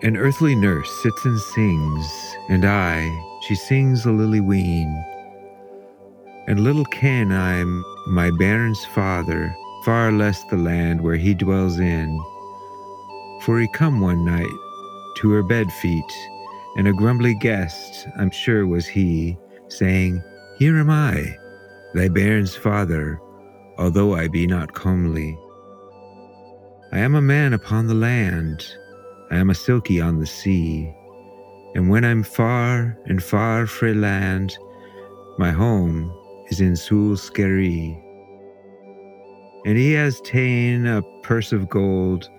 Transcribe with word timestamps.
An 0.00 0.16
earthly 0.16 0.54
nurse 0.54 0.88
sits 1.02 1.24
and 1.24 1.40
sings, 1.40 2.36
and 2.48 2.64
I, 2.64 3.10
she 3.40 3.56
sings 3.56 4.06
a 4.06 4.12
lily 4.12 4.40
ween. 4.40 5.04
And 6.46 6.60
little 6.60 6.84
ken 6.84 7.32
I'm 7.32 7.84
my 8.06 8.30
bairn's 8.38 8.84
father, 8.84 9.52
far 9.84 10.12
less 10.12 10.44
the 10.44 10.56
land 10.56 11.00
where 11.00 11.16
he 11.16 11.34
dwells 11.34 11.80
in. 11.80 12.16
For 13.42 13.58
he 13.58 13.66
come 13.72 14.00
one 14.00 14.24
night 14.24 14.46
to 15.16 15.30
her 15.32 15.42
bed 15.42 15.66
feet, 15.72 16.12
and 16.76 16.86
a 16.86 16.92
grumbly 16.92 17.34
guest, 17.34 18.06
I'm 18.16 18.30
sure 18.30 18.68
was 18.68 18.86
he, 18.86 19.36
saying, 19.66 20.22
Here 20.58 20.78
am 20.78 20.90
I, 20.90 21.36
thy 21.94 22.06
bairn's 22.06 22.54
father, 22.54 23.20
although 23.78 24.14
I 24.14 24.28
be 24.28 24.46
not 24.46 24.74
comely. 24.74 25.36
I 26.92 26.98
am 26.98 27.16
a 27.16 27.20
man 27.20 27.52
upon 27.52 27.88
the 27.88 27.94
land, 27.94 28.64
I 29.30 29.36
am 29.36 29.50
a 29.50 29.54
silky 29.54 30.00
on 30.00 30.20
the 30.20 30.26
sea, 30.26 30.90
and 31.74 31.90
when 31.90 32.04
I'm 32.04 32.22
far 32.22 32.98
and 33.04 33.22
far 33.22 33.66
frae 33.66 33.92
land, 33.92 34.56
my 35.36 35.50
home 35.50 36.10
is 36.48 36.60
in 36.60 36.72
Sule 36.72 37.18
Skerry. 37.18 38.02
And 39.66 39.76
he 39.76 39.92
has 39.92 40.22
ta'en 40.22 40.86
a 40.86 41.02
purse 41.22 41.52
of 41.52 41.68
gold, 41.68 42.30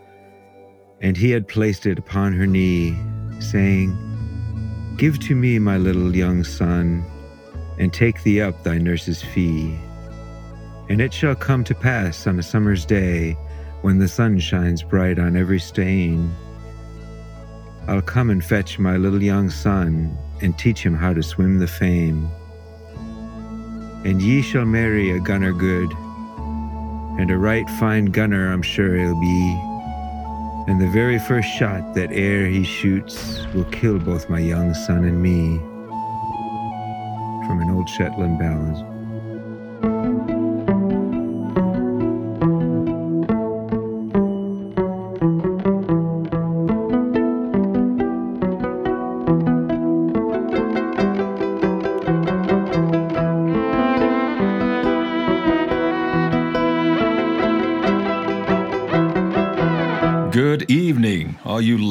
and 0.99 1.15
he 1.15 1.29
had 1.29 1.47
placed 1.47 1.85
it 1.85 1.99
upon 1.99 2.33
her 2.33 2.47
knee, 2.47 2.97
saying, 3.39 3.95
Give 4.97 5.19
to 5.19 5.35
me 5.35 5.59
my 5.59 5.77
little 5.77 6.15
young 6.15 6.43
son, 6.43 7.05
and 7.77 7.93
take 7.93 8.23
thee 8.23 8.41
up 8.41 8.63
thy 8.63 8.79
nurse's 8.79 9.21
fee. 9.21 9.79
And 10.89 11.01
it 11.01 11.13
shall 11.13 11.35
come 11.35 11.63
to 11.65 11.75
pass 11.75 12.25
on 12.25 12.39
a 12.39 12.43
summer's 12.43 12.83
day, 12.83 13.37
when 13.81 13.99
the 13.99 14.07
sun 14.07 14.39
shines 14.39 14.81
bright 14.81 15.19
on 15.19 15.37
every 15.37 15.59
stain, 15.59 16.35
I'll 17.89 18.03
come 18.03 18.29
and 18.29 18.45
fetch 18.45 18.77
my 18.77 18.97
little 18.97 19.23
young 19.23 19.49
son, 19.49 20.15
and 20.43 20.55
teach 20.59 20.83
him 20.83 20.93
how 20.93 21.11
to 21.11 21.23
swim 21.23 21.57
the 21.57 21.65
fame. 21.65 22.29
And 24.05 24.21
ye 24.21 24.43
shall 24.43 24.65
marry 24.65 25.09
a 25.09 25.19
gunner 25.19 25.51
good, 25.51 25.91
and 27.19 27.31
a 27.31 27.37
right 27.37 27.67
fine 27.79 28.05
gunner 28.05 28.53
I'm 28.53 28.61
sure 28.61 28.95
he'll 28.95 29.19
be. 29.19 29.59
And 30.67 30.79
the 30.79 30.91
very 30.93 31.17
first 31.17 31.49
shot 31.49 31.95
that 31.95 32.11
e'er 32.11 32.45
he 32.45 32.63
shoots 32.63 33.43
will 33.55 33.65
kill 33.71 33.97
both 33.97 34.29
my 34.29 34.39
young 34.39 34.75
son 34.75 35.03
and 35.03 35.19
me. 35.19 35.57
From 37.47 37.59
an 37.59 37.71
old 37.71 37.89
Shetland 37.89 38.37
ballad. 38.37 38.88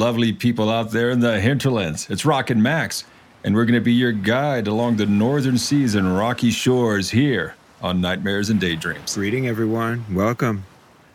Lovely 0.09 0.33
people 0.33 0.71
out 0.71 0.91
there 0.91 1.11
in 1.11 1.21
the 1.21 1.39
hinterlands. 1.39 2.09
It's 2.09 2.25
Rockin' 2.25 2.63
Max, 2.63 3.05
and 3.45 3.55
we're 3.55 3.67
going 3.67 3.79
to 3.79 3.85
be 3.85 3.93
your 3.93 4.11
guide 4.11 4.67
along 4.67 4.97
the 4.97 5.05
northern 5.05 5.59
seas 5.59 5.95
and 5.95 6.17
rocky 6.17 6.51
shores 6.51 7.11
here 7.11 7.57
on 7.83 8.01
Nightmares 8.01 8.49
and 8.49 8.59
Daydreams. 8.59 9.15
Greeting, 9.15 9.47
everyone. 9.47 10.03
Welcome. 10.15 10.65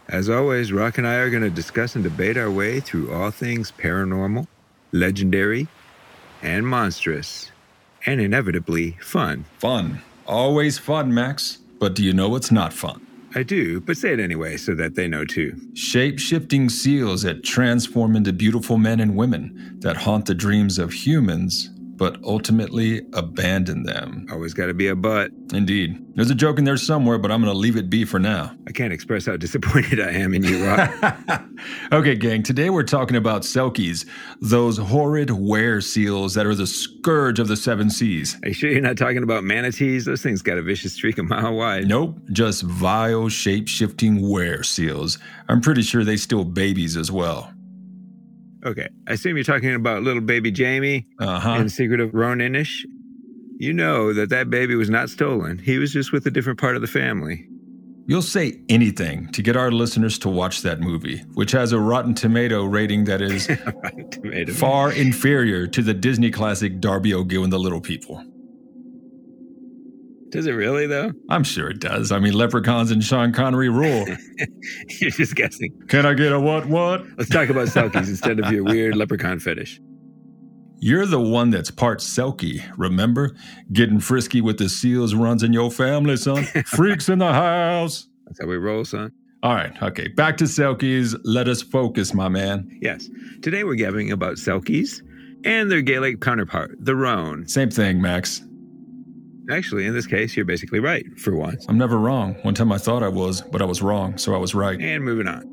As 0.08 0.30
always, 0.30 0.72
Rock 0.72 1.00
and 1.00 1.08
I 1.08 1.16
are 1.16 1.32
going 1.32 1.42
to 1.42 1.50
discuss 1.50 1.96
and 1.96 2.04
debate 2.04 2.38
our 2.38 2.52
way 2.52 2.80
through 2.82 3.12
all 3.12 3.32
things 3.32 3.72
paranormal, 3.72 4.46
legendary, 4.92 5.68
and 6.44 6.68
monstrous, 6.68 7.52
and 8.06 8.22
inevitably 8.22 8.92
fun. 9.02 9.46
Fun. 9.58 10.04
Always 10.28 10.78
fun, 10.78 11.12
Max. 11.12 11.58
But 11.80 11.96
do 11.96 12.04
you 12.04 12.14
know 12.14 12.30
what's 12.30 12.52
not 12.52 12.74
fun? 12.74 13.04
I 13.36 13.42
do, 13.42 13.82
but 13.82 13.98
say 13.98 14.14
it 14.14 14.20
anyway 14.20 14.58
so 14.58 14.76
that 14.76 14.94
they 14.94 15.08
know 15.08 15.26
too. 15.26 15.56
Shape 15.74 16.20
shifting 16.20 16.70
seals 16.70 17.24
that 17.24 17.44
transform 17.44 18.16
into 18.16 18.32
beautiful 18.32 18.78
men 18.78 19.00
and 19.00 19.16
women 19.16 19.80
that 19.80 19.98
haunt 19.98 20.28
the 20.28 20.36
dreams 20.36 20.78
of 20.78 20.94
humans, 20.94 21.72
but 21.96 22.18
ultimately 22.24 23.02
abandon 23.14 23.84
them. 23.84 24.26
Always 24.32 24.54
got 24.54 24.68
to 24.68 24.74
be 24.74 24.88
a 24.88 24.96
but. 24.96 25.32
Indeed. 25.54 26.04
There's 26.16 26.30
a 26.30 26.36
joke 26.36 26.58
in 26.58 26.64
there 26.64 26.78
somewhere, 26.78 27.18
but 27.18 27.32
I'm 27.32 27.42
going 27.42 27.54
to 27.54 27.58
leave 27.58 27.76
it 27.76 27.90
be 27.90 28.06
for 28.06 28.20
now. 28.20 28.56
I 28.68 28.72
can't 28.72 28.94
express 28.94 29.26
how 29.26 29.38
disappointed 29.38 30.00
I 30.00 30.12
am 30.12 30.34
in 30.34 30.44
you, 30.44 30.66
Rock. 30.66 31.44
okay, 31.92 32.16
gang, 32.16 32.44
today 32.44 32.70
we're 32.70 32.84
talking 32.84 33.16
about 33.16 33.44
selkies, 33.44 34.08
those 34.42 34.78
horrid 34.78 35.32
were 35.32 35.82
seals 35.82 36.34
that 36.34 36.46
are 36.46 36.56
the 36.56 36.68
scourge 36.68 37.40
of 37.40 37.48
the 37.48 37.58
seven 37.58 37.90
seas. 37.90 38.38
Are 38.44 38.50
you 38.50 38.54
sure 38.54 38.72
you're 38.72 38.82
not 38.82 38.98
talking 38.98 39.24
about 39.24 39.44
manatees? 39.44 40.06
Those 40.06 40.22
things 40.22 40.42
got 40.42 40.58
a 40.58 40.62
vicious 40.62 40.94
streak 40.94 41.18
a 41.18 41.24
mile 41.24 41.54
wide. 41.54 41.88
Nope, 41.88 42.18
just 42.32 42.64
vile, 42.64 43.30
shape 43.30 43.68
shifting 43.68 44.28
were 44.28 44.64
seals. 44.64 45.20
I'm 45.48 45.62
pretty 45.62 45.84
sure 45.84 46.04
they 46.04 46.18
steal 46.18 46.44
babies 46.44 46.98
as 46.98 47.12
well. 47.12 47.53
Okay, 48.66 48.88
I 49.08 49.14
assume 49.14 49.36
you're 49.36 49.44
talking 49.44 49.74
about 49.74 50.04
little 50.04 50.22
baby 50.22 50.52
Jamie 50.52 51.06
Uh 51.20 51.40
huh. 51.40 51.52
in 51.60 51.70
Secret 51.70 52.00
of 52.00 52.14
Roan 52.14 52.40
Inish. 52.40 52.86
You 53.60 53.74
know 53.74 54.14
that 54.14 54.30
that 54.30 54.50
baby 54.50 54.76
was 54.76 54.90
not 54.90 55.10
stolen. 55.10 55.58
He 55.58 55.78
was 55.78 55.92
just 55.94 56.12
with 56.12 56.26
a 56.26 56.32
different 56.32 56.60
part 56.60 56.76
of 56.76 56.82
the 56.82 56.88
family. 56.88 57.48
You'll 58.06 58.22
say 58.22 58.60
anything 58.68 59.30
to 59.32 59.42
get 59.42 59.56
our 59.56 59.72
listeners 59.72 60.20
to 60.20 60.30
watch 60.30 60.62
that 60.64 60.82
movie, 60.82 61.20
which 61.36 61.52
has 61.54 61.72
a 61.72 61.80
Rotten 61.80 62.14
Tomato 62.14 62.66
rating 62.66 63.06
that 63.06 63.22
is 63.22 63.48
far 64.60 64.92
inferior 64.92 65.68
to 65.68 65.82
the 65.82 65.94
Disney 65.94 66.30
classic 66.32 66.82
Darby 66.82 67.14
O'Gill 67.14 67.44
and 67.46 67.54
the 67.54 67.60
Little 67.60 67.80
People. 67.80 68.22
Does 70.34 70.48
it 70.48 70.54
really, 70.54 70.88
though? 70.88 71.12
I'm 71.30 71.44
sure 71.44 71.70
it 71.70 71.80
does. 71.80 72.12
I 72.12 72.18
mean, 72.18 72.34
leprechauns 72.34 72.90
and 72.90 73.04
Sean 73.04 73.32
Connery 73.32 73.70
rule. 73.70 74.04
you're 75.00 75.12
just 75.12 75.36
guessing. 75.36 75.80
Can 75.90 76.08
I 76.08 76.16
get 76.16 76.32
a 76.32 76.40
what 76.40 76.66
what? 76.66 77.06
Let's 77.20 77.30
talk 77.30 77.50
about 77.50 77.68
selkies 77.68 78.08
instead 78.08 78.40
of 78.40 78.52
your 78.52 78.64
weird 78.64 78.96
leprechaun 78.96 79.38
fetish. 79.38 79.80
You're 80.80 81.06
the 81.06 81.22
one 81.22 81.52
that's 81.52 81.70
part 81.70 82.00
Selkie, 82.00 82.64
remember? 82.78 83.36
Getting 83.72 84.00
frisky 84.00 84.42
with 84.42 84.58
the 84.58 84.70
seals 84.70 85.14
runs 85.14 85.44
in 85.44 85.54
your 85.54 85.70
family, 85.70 86.18
son. 86.18 86.44
Freaks 86.66 87.10
in 87.10 87.20
the 87.20 87.32
house. 87.32 88.08
That's 88.26 88.42
how 88.42 88.48
we 88.48 88.58
roll, 88.58 88.84
son. 88.86 89.12
All 89.44 89.54
right, 89.54 89.80
okay, 89.84 90.08
back 90.08 90.36
to 90.38 90.46
Selkies. 90.46 91.16
Let 91.24 91.48
us 91.48 91.62
focus, 91.62 92.16
my 92.16 92.28
man. 92.28 92.76
Yes. 92.82 93.08
Today 93.44 93.64
we're 93.64 93.76
gabbing 93.76 94.12
about 94.12 94.38
selkies 94.38 95.02
and 95.46 95.70
their 95.70 95.84
Gaelic 95.84 96.22
counterpart, 96.22 96.76
the 96.80 96.96
roan. 96.96 97.48
Same 97.48 97.70
thing, 97.70 98.02
Max. 98.02 98.42
Actually, 99.52 99.86
in 99.86 99.94
this 99.94 100.08
case, 100.08 100.36
you're 100.36 100.46
basically 100.46 100.80
right 100.80 101.06
for 101.20 101.36
once. 101.36 101.66
I'm 101.68 101.78
never 101.78 101.98
wrong. 101.98 102.36
One 102.44 102.54
time 102.54 102.72
I 102.72 102.78
thought 102.78 103.04
I 103.04 103.10
was, 103.10 103.42
but 103.42 103.62
I 103.62 103.66
was 103.66 103.82
wrong, 103.82 104.18
so 104.18 104.34
I 104.34 104.38
was 104.38 104.56
right. 104.56 104.80
And 104.80 105.04
moving 105.04 105.28
on. 105.28 105.44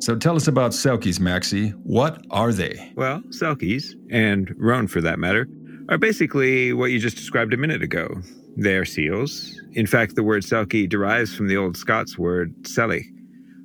So 0.00 0.16
tell 0.16 0.36
us 0.36 0.48
about 0.48 0.70
Selkies, 0.70 1.20
Maxie. 1.20 1.70
What 1.82 2.24
are 2.30 2.52
they? 2.52 2.92
Well, 2.96 3.20
selkies, 3.28 3.94
and 4.10 4.54
roan 4.56 4.86
for 4.86 5.00
that 5.02 5.18
matter, 5.18 5.46
are 5.90 5.98
basically 5.98 6.72
what 6.72 6.90
you 6.90 6.98
just 6.98 7.16
described 7.16 7.52
a 7.52 7.56
minute 7.58 7.82
ago. 7.82 8.08
They 8.56 8.76
are 8.76 8.84
seals. 8.84 9.60
In 9.72 9.86
fact, 9.86 10.14
the 10.16 10.22
word 10.22 10.42
selkie 10.42 10.88
derives 10.88 11.34
from 11.34 11.48
the 11.48 11.56
old 11.56 11.76
Scots 11.76 12.16
word 12.16 12.54
selig, 12.66 13.04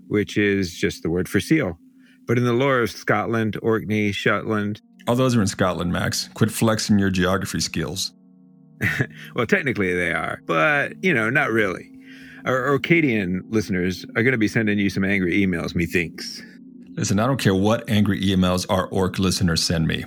which 0.07 0.38
is 0.38 0.74
just 0.75 1.03
the 1.03 1.09
word 1.09 1.29
for 1.29 1.40
seal. 1.40 1.78
But 2.28 2.38
in 2.38 2.44
the 2.44 2.53
lore 2.53 2.81
of 2.81 2.91
Scotland, 2.91 3.57
Orkney, 3.62 4.12
Shetland, 4.12 4.81
All 5.07 5.16
those 5.16 5.35
are 5.35 5.41
in 5.41 5.47
Scotland, 5.47 5.94
Max. 5.94 6.29
Quit 6.34 6.51
flexing 6.51 6.97
your 7.00 7.12
geography 7.12 7.59
skills. 7.59 8.12
well, 9.36 9.46
technically 9.46 9.94
they 9.94 10.12
are, 10.12 10.41
but, 10.46 11.03
you 11.03 11.13
know, 11.13 11.30
not 11.30 11.51
really. 11.51 11.92
Our 12.45 12.68
Orcadian 12.68 13.42
listeners 13.50 14.06
are 14.16 14.24
going 14.24 14.33
to 14.33 14.38
be 14.38 14.48
sending 14.48 14.77
you 14.77 14.89
some 14.89 15.04
angry 15.04 15.33
emails, 15.33 15.74
methinks. 15.75 16.42
Listen, 16.95 17.19
I 17.19 17.27
don't 17.27 17.39
care 17.39 17.56
what 17.56 17.89
angry 17.89 18.22
emails 18.22 18.66
our 18.69 18.88
orc 18.88 19.19
listeners 19.19 19.63
send 19.63 19.88
me. 19.88 20.04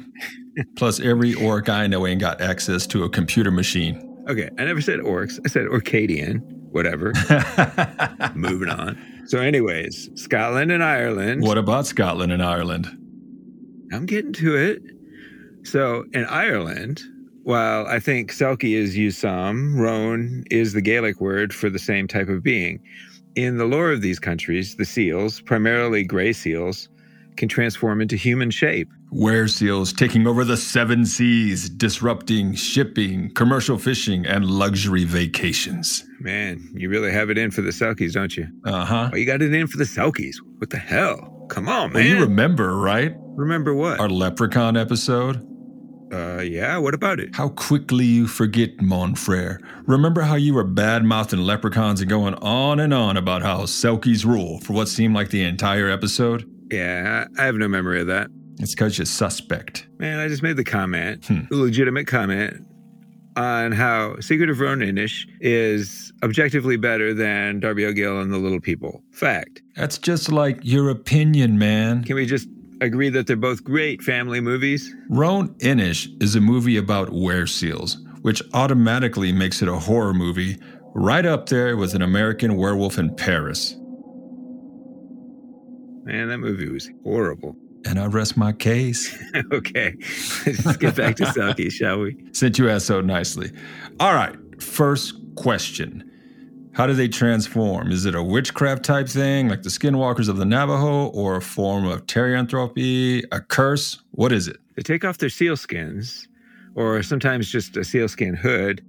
Plus, 0.76 1.00
every 1.00 1.35
orc 1.35 1.69
I 1.69 1.87
know 1.87 2.06
ain't 2.06 2.20
got 2.20 2.41
access 2.41 2.87
to 2.88 3.05
a 3.05 3.09
computer 3.09 3.50
machine. 3.50 4.05
Okay, 4.29 4.50
I 4.59 4.65
never 4.65 4.81
said 4.81 5.00
orcs. 5.00 5.38
I 5.44 5.49
said 5.49 5.67
Orcadian, 5.67 6.41
whatever. 6.70 7.12
Moving 8.35 8.69
on. 8.69 8.99
So, 9.26 9.41
anyways, 9.41 10.11
Scotland 10.15 10.73
and 10.73 10.82
Ireland. 10.82 11.43
what 11.43 11.59
about 11.59 11.87
Scotland 11.87 12.32
and 12.32 12.43
Ireland? 12.43 12.87
I'm 13.93 14.06
getting 14.06 14.32
to 14.35 14.56
it. 14.56 14.82
So, 15.65 16.05
in 16.12 16.25
Ireland, 16.25 17.03
while 17.49 17.87
I 17.87 17.99
think 17.99 18.31
Selkie 18.31 18.75
is 18.75 18.95
used 18.95 19.17
some, 19.19 19.75
Roan 19.81 20.45
is 20.50 20.75
the 20.75 20.83
Gaelic 20.83 21.19
word 21.19 21.55
for 21.55 21.71
the 21.71 21.79
same 21.79 22.06
type 22.06 22.29
of 22.29 22.43
being. 22.43 22.79
In 23.37 23.56
the 23.56 23.65
lore 23.65 23.91
of 23.91 24.03
these 24.03 24.19
countries, 24.19 24.77
the 24.77 24.85
seals, 24.85 25.41
primarily 25.41 26.05
gray 26.05 26.35
seals, 26.35 26.91
can 27.39 27.49
transform 27.49 28.03
into 28.03 28.17
human 28.17 28.50
shape. 28.50 28.87
Were 29.12 29.47
seals 29.49 29.95
taking 29.95 30.27
over 30.27 30.45
the 30.45 30.59
seven 30.59 31.06
seas, 31.06 31.71
disrupting 31.71 32.53
shipping, 32.55 33.33
commercial 33.33 33.79
fishing, 33.79 34.27
and 34.27 34.44
luxury 34.44 35.05
vacations. 35.05 36.05
Man, 36.21 36.69
you 36.75 36.91
really 36.91 37.12
have 37.12 37.31
it 37.31 37.39
in 37.39 37.51
for 37.51 37.62
the 37.62 37.71
Selkies, 37.71 38.12
don't 38.12 38.37
you? 38.37 38.47
Uh 38.67 38.85
huh. 38.85 39.09
Oh, 39.11 39.17
you 39.17 39.25
got 39.25 39.41
it 39.41 39.55
in 39.55 39.67
for 39.69 39.79
the 39.79 39.85
Selkies. 39.85 40.35
What 40.59 40.69
the 40.69 40.77
hell? 40.77 41.47
Come 41.49 41.67
on, 41.67 41.94
Well, 41.94 42.03
man. 42.03 42.06
you 42.15 42.21
remember, 42.21 42.77
right? 42.77 43.15
Remember 43.37 43.73
what? 43.73 44.01
Our 44.01 44.11
leprechaun 44.11 44.77
episode? 44.77 45.48
Uh, 46.12 46.40
yeah, 46.40 46.78
what 46.78 46.94
about 46.94 47.20
it? 47.20 47.34
How 47.34 47.50
quickly 47.50 48.05
you 48.06 48.26
forget, 48.26 48.81
mon 48.81 49.14
frere. 49.14 49.60
Remember 49.87 50.22
how 50.22 50.37
you 50.37 50.55
were 50.55 50.64
bad 50.64 51.05
mouthing 51.05 51.40
leprechauns 51.40 52.00
and 52.00 52.08
going 52.08 52.34
on 52.37 52.81
and 52.81 52.94
on 52.94 53.16
about 53.16 53.43
how 53.43 53.62
Selkies 53.62 54.25
rule 54.25 54.58
for 54.60 54.72
what 54.72 54.88
seemed 54.88 55.14
like 55.14 55.28
the 55.31 55.43
entire 55.44 55.88
episode? 55.90 56.49
Yeah, 56.70 57.26
I 57.38 57.44
have 57.44 57.56
no 57.56 57.69
memory 57.69 58.00
of 58.00 58.06
that. 58.06 58.28
It's 58.58 58.75
because 58.75 58.96
you're 58.99 59.05
suspect. 59.05 59.87
Man, 59.99 60.19
I 60.19 60.28
just 60.28 60.43
made 60.43 60.56
the 60.56 60.64
comment, 60.64 61.26
Hmm. 61.26 61.40
a 61.52 61.55
legitimate 61.56 62.06
comment, 62.06 62.64
on 63.37 63.70
how 63.72 64.19
Secret 64.20 64.50
of 64.50 64.58
Roan 64.60 64.78
Inish 64.81 65.26
is 65.40 66.12
objectively 66.25 66.76
better 66.76 67.14
than 67.14 67.60
Darby 67.60 67.84
O'Gill 67.84 68.20
and 68.20 68.32
the 68.32 68.38
Little 68.38 68.60
People. 68.60 69.02
Fact. 69.12 69.62
That's 69.76 69.96
just 69.99 70.32
like 70.32 70.58
your 70.62 70.88
opinion, 70.88 71.56
man. 71.58 72.02
Can 72.02 72.16
we 72.16 72.26
just 72.26 72.49
agree 72.81 73.09
that 73.11 73.27
they're 73.27 73.37
both 73.37 73.65
great 73.65 74.03
family 74.03 74.41
movies? 74.41 74.95
Roan 75.09 75.49
Inish 75.59 76.09
is 76.23 76.35
a 76.35 76.41
movie 76.41 76.77
about 76.77 77.09
wereseals, 77.09 77.97
which 78.23 78.43
automatically 78.55 79.33
makes 79.33 79.63
it 79.63 79.69
a 79.69 79.79
horror 79.79 80.15
movie, 80.15 80.59
right 80.95 81.27
up 81.27 81.49
there 81.49 81.77
with 81.77 81.95
an 81.95 82.03
American 82.03 82.57
werewolf 82.57 82.99
in 82.99 83.15
Paris. 83.15 83.77
Man, 86.05 86.29
that 86.29 86.39
movie 86.39 86.69
was 86.71 86.91
horrible. 87.05 87.55
And 87.85 87.99
I 87.99 88.07
rest 88.07 88.37
my 88.37 88.53
case. 88.53 89.17
okay, 89.53 89.95
let's 90.47 90.77
get 90.79 90.97
back 90.97 91.17
to 91.17 91.25
Selkie, 91.27 91.71
shall 91.71 92.01
we? 92.01 92.17
Since 92.33 92.59
you 92.59 92.69
asked 92.69 92.87
so 92.87 93.01
nicely. 93.01 93.53
All 94.01 94.15
right, 94.15 94.37
first 94.61 95.15
question. 95.37 96.07
How 96.79 96.87
do 96.87 96.95
they 96.95 97.09
transform? 97.09 97.91
Is 97.91 98.05
it 98.05 98.15
a 98.15 98.23
witchcraft 98.23 98.85
type 98.85 99.09
thing, 99.09 99.49
like 99.49 99.65
the 99.65 99.69
skinwalkers 99.69 100.29
of 100.29 100.37
the 100.37 100.45
Navajo, 100.45 101.09
or 101.09 101.35
a 101.35 101.43
form 101.43 101.85
of 101.85 102.07
therianthropy, 102.07 103.25
a 103.33 103.41
curse? 103.41 104.01
What 104.13 104.31
is 104.31 104.47
it? 104.47 104.59
They 104.77 104.83
take 104.83 105.05
off 105.05 105.19
their 105.19 105.29
seal 105.29 105.57
skins, 105.57 106.29
or 106.77 107.03
sometimes 107.03 107.51
just 107.51 107.77
a 107.77 107.83
sealskin 107.83 108.35
hood, 108.35 108.85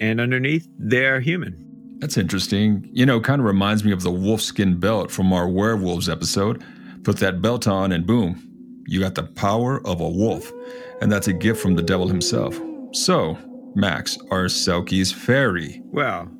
and 0.00 0.20
underneath 0.20 0.68
they 0.78 1.06
are 1.06 1.18
human. 1.18 1.96
That's 2.00 2.18
interesting. 2.18 2.90
You 2.92 3.06
know, 3.06 3.20
kind 3.20 3.40
of 3.40 3.46
reminds 3.46 3.84
me 3.84 3.92
of 3.92 4.02
the 4.02 4.10
wolfskin 4.10 4.78
belt 4.78 5.10
from 5.10 5.32
our 5.32 5.48
werewolves 5.48 6.10
episode. 6.10 6.62
Put 7.04 7.16
that 7.20 7.40
belt 7.40 7.66
on, 7.66 7.92
and 7.92 8.06
boom, 8.06 8.84
you 8.86 9.00
got 9.00 9.14
the 9.14 9.22
power 9.22 9.80
of 9.86 10.02
a 10.02 10.08
wolf. 10.10 10.52
And 11.00 11.10
that's 11.10 11.28
a 11.28 11.32
gift 11.32 11.62
from 11.62 11.74
the 11.74 11.82
devil 11.82 12.06
himself. 12.06 12.60
So, 12.92 13.38
Max, 13.74 14.18
are 14.30 14.44
Selkies 14.44 15.14
fairy? 15.14 15.80
Well, 15.86 16.30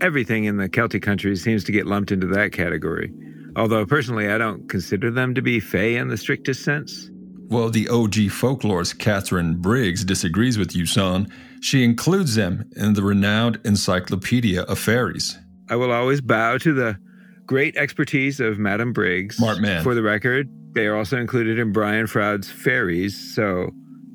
everything 0.00 0.44
in 0.44 0.56
the 0.56 0.68
Celtic 0.68 1.02
countries 1.02 1.42
seems 1.42 1.64
to 1.64 1.72
get 1.72 1.86
lumped 1.86 2.12
into 2.12 2.26
that 2.28 2.52
category. 2.52 3.12
Although 3.56 3.86
personally, 3.86 4.28
I 4.30 4.38
don't 4.38 4.68
consider 4.68 5.10
them 5.10 5.34
to 5.34 5.42
be 5.42 5.60
Fey 5.60 5.96
in 5.96 6.08
the 6.08 6.16
strictest 6.16 6.64
sense. 6.64 7.10
Well, 7.48 7.70
the 7.70 7.88
OG 7.88 8.14
folklorist 8.32 8.98
Katharine 8.98 9.56
Briggs 9.60 10.04
disagrees 10.04 10.58
with 10.58 10.74
you, 10.74 10.86
son. 10.86 11.28
She 11.60 11.84
includes 11.84 12.34
them 12.34 12.68
in 12.76 12.94
the 12.94 13.02
renowned 13.02 13.60
Encyclopedia 13.64 14.62
of 14.62 14.78
Fairies. 14.78 15.38
I 15.70 15.76
will 15.76 15.92
always 15.92 16.20
bow 16.20 16.58
to 16.58 16.72
the 16.72 16.96
great 17.46 17.76
expertise 17.76 18.40
of 18.40 18.58
Madame 18.58 18.92
Briggs. 18.92 19.36
Smart 19.36 19.60
man. 19.60 19.82
For 19.84 19.94
the 19.94 20.02
record, 20.02 20.48
they 20.74 20.86
are 20.86 20.96
also 20.96 21.18
included 21.18 21.58
in 21.58 21.70
Brian 21.72 22.06
Froud's 22.06 22.50
Fairies, 22.50 23.34
so 23.34 23.70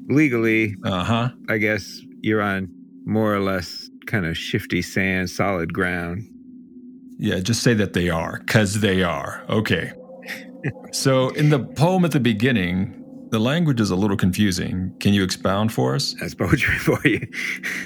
legally, 0.10 0.76
Uh 0.84 1.04
huh. 1.04 1.30
I 1.48 1.58
guess 1.58 2.02
you're 2.22 2.42
on 2.42 2.68
more 3.06 3.34
or 3.34 3.40
less 3.40 3.89
kind 4.10 4.26
of 4.26 4.38
shifty 4.38 4.82
sand, 4.82 5.30
solid 5.30 5.74
ground. 5.74 6.28
Yeah, 7.18 7.40
just 7.40 7.64
say 7.64 7.74
that 7.76 7.94
they 7.94 8.10
are, 8.10 8.40
because 8.40 8.82
they 8.82 9.04
are. 9.04 9.44
Okay. 9.50 9.92
so, 10.92 11.30
in 11.30 11.50
the 11.50 11.60
poem 11.60 12.04
at 12.06 12.12
the 12.12 12.20
beginning, 12.20 12.96
the 13.30 13.40
language 13.40 13.80
is 13.80 13.92
a 13.92 13.96
little 13.96 14.18
confusing. 14.18 14.94
Can 15.00 15.14
you 15.14 15.24
expound 15.24 15.72
for 15.72 15.96
us? 15.96 16.16
That's 16.20 16.34
poetry 16.34 16.78
for 16.80 17.00
you. 17.06 17.28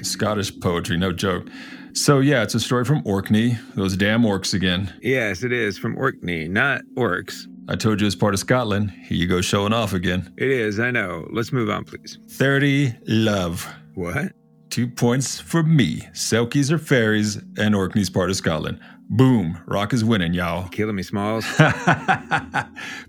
Scottish 0.02 0.58
poetry, 0.60 0.98
no 0.98 1.12
joke. 1.12 1.48
So, 1.94 2.20
yeah, 2.20 2.42
it's 2.42 2.56
a 2.56 2.60
story 2.60 2.86
from 2.86 3.04
Orkney, 3.06 3.58
those 3.76 3.96
damn 3.98 4.24
orcs 4.24 4.54
again. 4.54 4.92
yes, 5.04 5.44
it 5.44 5.52
is 5.52 5.78
from 5.78 5.96
Orkney, 5.98 6.48
not 6.48 6.82
Orcs. 6.96 7.46
I 7.70 7.76
told 7.76 8.02
you 8.02 8.08
it's 8.08 8.16
part 8.16 8.34
of 8.34 8.40
Scotland. 8.40 8.92
Here 8.92 9.18
you 9.18 9.28
go 9.28 9.42
showing 9.42 9.74
off 9.74 9.94
again. 9.94 10.34
It 10.38 10.50
is, 10.50 10.80
I 10.80 10.92
know. 10.92 11.28
Let's 11.32 11.52
move 11.52 11.70
on, 11.70 11.86
please. 11.86 12.18
30 12.32 12.94
love. 13.08 13.68
What? 13.94 14.34
Two 14.74 14.88
points 14.88 15.40
for 15.40 15.62
me. 15.62 16.00
Selkies 16.14 16.72
are 16.72 16.80
fairies, 16.80 17.36
and 17.60 17.76
Orkney's 17.76 18.10
part 18.10 18.32
of 18.32 18.36
Scotland. 18.36 18.80
Boom. 19.08 19.62
Rock 19.68 19.94
is 19.94 20.04
winning, 20.04 20.34
y'all. 20.34 20.68
Killing 20.70 20.96
me, 20.96 21.04
Smalls. 21.04 21.46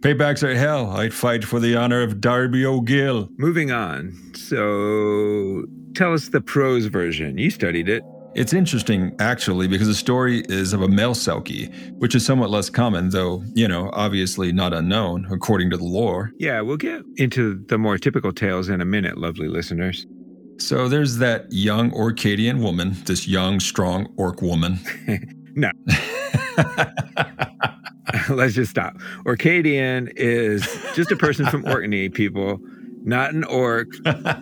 Paybacks 0.03 0.43
are 0.43 0.55
hell. 0.55 0.91
I'd 0.91 1.15
fight 1.15 1.43
for 1.43 1.61
the 1.61 1.75
honor 1.75 2.03
of 2.03 2.21
Darby 2.21 2.67
O'Gill. 2.67 3.31
Moving 3.39 3.71
on. 3.71 4.13
So, 4.35 5.65
tell 5.95 6.13
us 6.13 6.29
the 6.29 6.43
prose 6.43 6.85
version. 6.85 7.39
You 7.39 7.49
studied 7.49 7.89
it. 7.89 8.03
It's 8.35 8.53
interesting, 8.53 9.15
actually, 9.19 9.67
because 9.67 9.87
the 9.87 9.95
story 9.95 10.41
is 10.51 10.73
of 10.75 10.83
a 10.83 10.89
male 10.89 11.15
Selkie, 11.15 11.73
which 11.99 12.15
is 12.15 12.27
somewhat 12.27 12.51
less 12.51 12.69
common, 12.69 13.09
though, 13.09 13.43
you 13.55 13.69
know, 13.69 13.91
obviously 13.95 14.53
not 14.53 14.75
unknown, 14.75 15.27
according 15.31 15.71
to 15.71 15.77
the 15.77 15.85
lore. 15.85 16.33
Yeah, 16.37 16.61
we'll 16.61 16.77
get 16.77 17.05
into 17.17 17.65
the 17.69 17.79
more 17.79 17.97
typical 17.97 18.33
tales 18.33 18.69
in 18.69 18.81
a 18.81 18.85
minute, 18.85 19.17
lovely 19.17 19.49
listeners. 19.49 20.05
So 20.59 20.89
there's 20.89 21.19
that 21.19 21.47
young 21.51 21.91
Orcadian 21.93 22.63
woman, 22.63 22.97
this 23.05 23.27
young, 23.27 23.61
strong 23.61 24.13
orc 24.17 24.43
woman. 24.43 24.79
No. 25.57 25.71
Let's 28.29 28.55
just 28.55 28.71
stop. 28.71 28.97
Orcadian 29.25 30.13
is 30.17 30.63
just 30.95 31.13
a 31.13 31.17
person 31.17 31.47
from 31.47 31.65
Orkney, 31.65 32.09
people, 32.09 32.59
not 33.05 33.35
an 33.35 33.45
orc. 33.45 33.89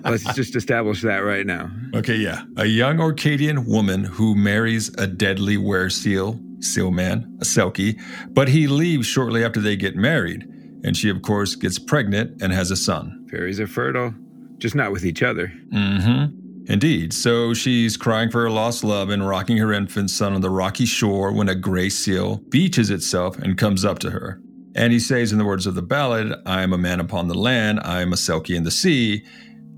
Let's 0.05 0.25
just 0.35 0.57
establish 0.57 1.03
that 1.03 1.19
right 1.19 1.45
now. 1.45 1.71
Okay, 1.95 2.17
yeah. 2.17 2.45
A 2.57 2.65
young 2.65 2.99
Orcadian 2.99 3.67
woman 3.67 4.05
who 4.05 4.35
marries 4.35 4.89
a 4.99 5.07
deadly 5.07 5.59
were 5.59 5.91
seal, 5.91 6.41
seal 6.61 6.91
man, 6.91 7.37
a 7.41 7.45
Selkie, 7.45 8.01
but 8.31 8.49
he 8.49 8.67
leaves 8.67 9.07
shortly 9.07 9.45
after 9.45 9.61
they 9.61 9.77
get 9.77 9.95
married. 9.97 10.45
And 10.85 10.97
she, 10.97 11.11
of 11.11 11.21
course, 11.23 11.55
gets 11.57 11.79
pregnant 11.79 12.41
and 12.43 12.53
has 12.53 12.71
a 12.71 12.77
son. 12.77 13.27
Fairies 13.31 13.61
are 13.61 13.67
fertile, 13.67 14.15
just 14.63 14.75
not 14.75 14.93
with 14.93 15.05
each 15.05 15.23
other. 15.23 15.53
Mm 15.73 16.03
hmm. 16.03 16.73
Indeed. 16.73 17.13
So 17.13 17.53
she's 17.53 17.97
crying 17.97 18.31
for 18.31 18.43
her 18.43 18.51
lost 18.51 18.85
love 18.85 19.11
and 19.11 19.27
rocking 19.27 19.57
her 19.57 19.73
infant 19.73 20.11
son 20.11 20.33
on 20.33 20.41
the 20.41 20.49
rocky 20.49 20.87
shore 20.87 21.33
when 21.33 21.49
a 21.49 21.57
gray 21.57 21.89
seal 21.89 22.37
beaches 22.49 22.89
itself 22.89 23.37
and 23.37 23.59
comes 23.59 23.85
up 23.85 23.99
to 23.99 24.11
her. 24.11 24.41
And 24.77 24.93
he 24.93 25.01
says, 25.01 25.33
in 25.33 25.39
the 25.39 25.45
words 25.45 25.67
of 25.67 25.75
the 25.75 25.83
ballad, 25.83 26.33
I 26.47 26.63
am 26.63 26.73
a 26.73 26.79
man 26.79 27.01
upon 27.01 27.27
the 27.27 27.35
land, 27.35 27.81
I 27.83 28.01
am 28.01 28.13
a 28.13 28.17
Selkie 28.17 28.55
in 28.55 28.63
the 28.63 28.71
sea, 28.71 29.25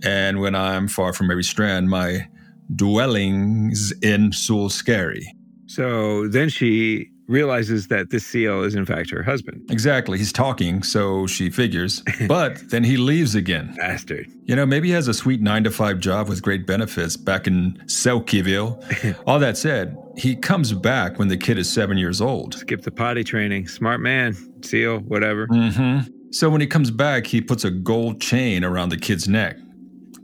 and 0.04 0.40
when 0.40 0.54
I'm 0.54 0.87
far 0.87 1.14
from 1.14 1.30
every 1.30 1.42
strand, 1.42 1.88
my 1.88 2.28
dwelling's 2.76 3.92
in 4.02 4.30
Sule 4.30 4.70
Skerry. 4.70 5.35
So 5.66 6.28
then 6.28 6.50
she 6.50 7.11
realizes 7.26 7.88
that 7.88 8.11
this 8.11 8.26
seal 8.26 8.62
is, 8.62 8.75
in 8.75 8.85
fact, 8.85 9.11
her 9.11 9.23
husband. 9.23 9.62
Exactly. 9.71 10.19
He's 10.19 10.33
talking, 10.33 10.83
so 10.83 11.26
she 11.26 11.50
figures. 11.50 12.02
But 12.28 12.71
then 12.71 12.85
he 12.85 12.97
leaves 12.97 13.35
again. 13.35 13.75
Bastard. 13.76 14.28
You 14.45 14.57
know, 14.57 14.64
maybe 14.64 14.88
he 14.88 14.95
has 14.95 15.09
a 15.09 15.14
sweet 15.14 15.40
nine 15.40 15.64
to 15.64 15.71
five 15.71 15.99
job 15.99 16.28
with 16.28 16.43
great 16.43 16.66
benefits 16.66 17.16
back 17.16 17.47
in 17.47 17.75
Selkieville. 17.87 19.23
All 19.26 19.38
that 19.38 19.57
said, 19.57 19.97
he 20.16 20.35
comes 20.35 20.73
back 20.73 21.19
when 21.19 21.28
the 21.28 21.37
kid 21.37 21.59
is 21.59 21.71
seven 21.71 21.99
years 21.99 22.21
old. 22.21 22.54
Skip 22.54 22.83
the 22.83 22.90
potty 22.90 23.25
training. 23.25 23.69
Smart 23.69 24.00
man. 24.00 24.35
Seal, 24.62 25.00
whatever. 25.00 25.47
Mm-hmm. 25.49 26.11
So 26.35 26.50
when 26.50 26.61
he 26.61 26.66
comes 26.66 26.90
back, 26.90 27.26
he 27.26 27.40
puts 27.40 27.64
a 27.64 27.71
gold 27.71 28.21
chain 28.21 28.64
around 28.64 28.88
the 28.88 28.97
kid's 28.97 29.28
neck. 29.28 29.57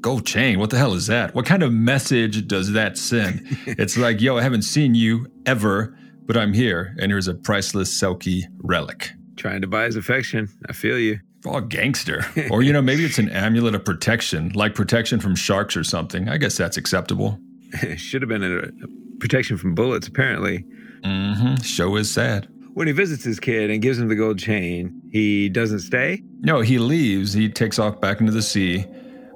Gold 0.01 0.27
chain? 0.27 0.59
What 0.59 0.71
the 0.71 0.79
hell 0.79 0.95
is 0.95 1.07
that? 1.07 1.35
What 1.35 1.47
kind 1.47 1.63
of 1.63 1.73
message 1.73 2.49
does 2.49 2.73
that 2.73 2.99
send? 2.99 3.43
it's 3.67 3.97
like, 3.97 4.21
yo, 4.21 4.37
I 4.39 4.43
haven't 4.43 4.63
seen 4.63 4.95
you 4.95 5.27
ever, 5.47 5.97
but 6.31 6.37
I'm 6.37 6.53
here, 6.53 6.95
and 7.01 7.11
here's 7.11 7.27
a 7.27 7.35
priceless 7.35 7.93
Selkie 7.93 8.45
relic. 8.59 9.11
Trying 9.35 9.63
to 9.63 9.67
buy 9.67 9.87
his 9.87 9.97
affection. 9.97 10.49
I 10.69 10.73
feel 10.73 10.97
you. 10.97 11.19
Oh, 11.45 11.61
gangster. 11.61 12.25
or, 12.53 12.63
you 12.63 12.73
know, 12.73 12.81
maybe 12.81 13.05
it's 13.05 13.19
an 13.19 13.31
amulet 13.31 13.75
of 13.75 13.85
protection, 13.85 14.53
like 14.55 14.77
protection 14.77 15.19
from 15.19 15.35
sharks 15.35 15.77
or 15.77 15.83
something. 15.83 16.29
I 16.29 16.37
guess 16.37 16.57
that's 16.57 16.77
acceptable. 16.77 17.41
Should 17.97 18.23
have 18.23 18.29
been 18.29 18.45
a, 18.45 18.59
a 18.59 19.19
protection 19.19 19.57
from 19.57 19.75
bullets, 19.75 20.07
apparently. 20.07 20.65
Mm-hmm. 21.03 21.63
Show 21.63 21.97
is 21.97 22.09
sad. 22.09 22.47
When 22.75 22.87
he 22.87 22.93
visits 22.93 23.25
his 23.25 23.41
kid 23.41 23.69
and 23.69 23.83
gives 23.83 23.99
him 23.99 24.07
the 24.07 24.15
gold 24.15 24.39
chain, 24.39 25.03
he 25.11 25.49
doesn't 25.49 25.81
stay. 25.81 26.23
No, 26.43 26.61
he 26.61 26.79
leaves. 26.79 27.33
He 27.33 27.49
takes 27.49 27.81
off 27.81 28.01
back 28.01 28.21
into 28.21 28.31
the 28.31 28.41
sea. 28.41 28.87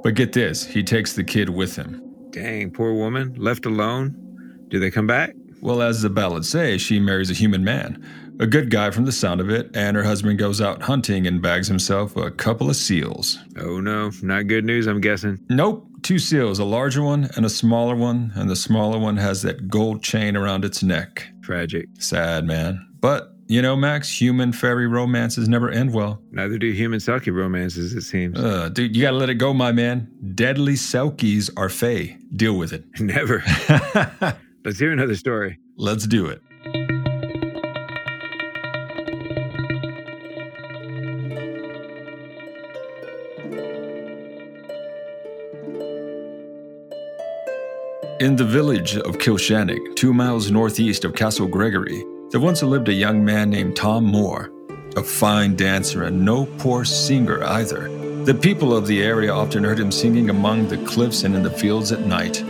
But 0.04 0.14
get 0.14 0.32
this, 0.32 0.64
he 0.64 0.84
takes 0.84 1.14
the 1.14 1.24
kid 1.24 1.48
with 1.48 1.74
him. 1.74 2.28
Dang, 2.30 2.70
poor 2.70 2.92
woman, 2.92 3.34
left 3.36 3.66
alone. 3.66 4.20
Do 4.68 4.78
they 4.78 4.92
come 4.92 5.08
back? 5.08 5.34
Well, 5.64 5.80
as 5.80 6.02
the 6.02 6.10
ballads 6.10 6.50
say, 6.50 6.76
she 6.76 7.00
marries 7.00 7.30
a 7.30 7.34
human 7.34 7.64
man, 7.64 8.04
a 8.38 8.46
good 8.46 8.68
guy 8.70 8.90
from 8.90 9.06
the 9.06 9.12
sound 9.12 9.40
of 9.40 9.48
it, 9.48 9.70
and 9.74 9.96
her 9.96 10.02
husband 10.04 10.38
goes 10.38 10.60
out 10.60 10.82
hunting 10.82 11.26
and 11.26 11.40
bags 11.40 11.68
himself 11.68 12.16
a 12.18 12.30
couple 12.30 12.68
of 12.68 12.76
seals. 12.76 13.38
Oh 13.58 13.80
no, 13.80 14.10
not 14.22 14.46
good 14.46 14.66
news, 14.66 14.86
I'm 14.86 15.00
guessing. 15.00 15.38
Nope, 15.48 15.88
two 16.02 16.18
seals, 16.18 16.58
a 16.58 16.64
larger 16.64 17.02
one 17.02 17.30
and 17.34 17.46
a 17.46 17.48
smaller 17.48 17.96
one, 17.96 18.30
and 18.34 18.50
the 18.50 18.56
smaller 18.56 18.98
one 18.98 19.16
has 19.16 19.40
that 19.40 19.68
gold 19.68 20.02
chain 20.02 20.36
around 20.36 20.66
its 20.66 20.82
neck. 20.82 21.26
Tragic. 21.42 21.88
Sad, 21.98 22.44
man. 22.44 22.86
But 23.00 23.30
You 23.46 23.60
know, 23.62 23.74
Max, 23.76 24.10
human 24.20 24.52
fairy 24.52 24.86
romances 24.86 25.48
never 25.48 25.70
end 25.70 25.92
well. 25.94 26.20
Neither 26.30 26.58
do 26.58 26.72
human 26.72 26.98
Selkie 26.98 27.34
romances, 27.34 27.92
it 27.94 28.02
seems. 28.02 28.38
Uh, 28.38 28.68
dude, 28.70 28.94
you 28.96 29.02
gotta 29.02 29.16
let 29.16 29.30
it 29.30 29.34
go, 29.34 29.54
my 29.54 29.72
man. 29.72 30.10
Deadly 30.34 30.74
Selkies 30.74 31.50
are 31.56 31.68
fey. 31.70 32.16
Deal 32.36 32.56
with 32.56 32.72
it. 32.74 32.84
Never. 33.00 33.42
Let's 34.64 34.78
hear 34.78 34.92
another 34.92 35.14
story. 35.14 35.58
Let's 35.76 36.06
do 36.06 36.24
it. 36.24 36.40
In 48.20 48.36
the 48.36 48.46
village 48.46 48.96
of 48.96 49.18
Kilshannig, 49.18 49.96
two 49.96 50.14
miles 50.14 50.50
northeast 50.50 51.04
of 51.04 51.14
Castle 51.14 51.46
Gregory, 51.46 52.02
there 52.30 52.40
once 52.40 52.62
lived 52.62 52.88
a 52.88 52.94
young 52.94 53.22
man 53.22 53.50
named 53.50 53.76
Tom 53.76 54.04
Moore, 54.04 54.50
a 54.96 55.02
fine 55.02 55.56
dancer 55.56 56.04
and 56.04 56.24
no 56.24 56.46
poor 56.56 56.86
singer 56.86 57.44
either. 57.44 57.90
The 58.24 58.32
people 58.32 58.74
of 58.74 58.86
the 58.86 59.02
area 59.02 59.30
often 59.30 59.62
heard 59.62 59.78
him 59.78 59.92
singing 59.92 60.30
among 60.30 60.68
the 60.68 60.78
cliffs 60.86 61.22
and 61.24 61.34
in 61.34 61.42
the 61.42 61.50
fields 61.50 61.92
at 61.92 62.06
night. 62.06 62.42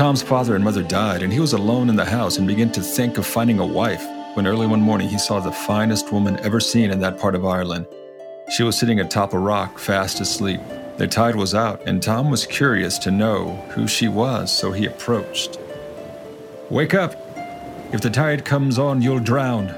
Tom's 0.00 0.22
father 0.22 0.54
and 0.54 0.64
mother 0.64 0.82
died, 0.82 1.22
and 1.22 1.30
he 1.30 1.40
was 1.40 1.52
alone 1.52 1.90
in 1.90 1.94
the 1.94 2.06
house 2.06 2.38
and 2.38 2.48
began 2.48 2.72
to 2.72 2.80
think 2.80 3.18
of 3.18 3.26
finding 3.26 3.58
a 3.58 3.66
wife 3.66 4.02
when 4.32 4.46
early 4.46 4.66
one 4.66 4.80
morning 4.80 5.10
he 5.10 5.18
saw 5.18 5.40
the 5.40 5.52
finest 5.52 6.10
woman 6.10 6.40
ever 6.40 6.58
seen 6.58 6.90
in 6.90 7.00
that 7.00 7.18
part 7.18 7.34
of 7.34 7.44
Ireland. 7.44 7.86
She 8.48 8.62
was 8.62 8.78
sitting 8.78 9.00
atop 9.00 9.34
a 9.34 9.38
rock, 9.38 9.78
fast 9.78 10.18
asleep. 10.22 10.62
The 10.96 11.06
tide 11.06 11.36
was 11.36 11.54
out, 11.54 11.82
and 11.86 12.02
Tom 12.02 12.30
was 12.30 12.46
curious 12.46 12.96
to 12.96 13.10
know 13.10 13.56
who 13.72 13.86
she 13.86 14.08
was, 14.08 14.50
so 14.50 14.72
he 14.72 14.86
approached. 14.86 15.58
Wake 16.70 16.94
up! 16.94 17.14
If 17.92 18.00
the 18.00 18.08
tide 18.08 18.46
comes 18.46 18.78
on, 18.78 19.02
you'll 19.02 19.20
drown. 19.20 19.74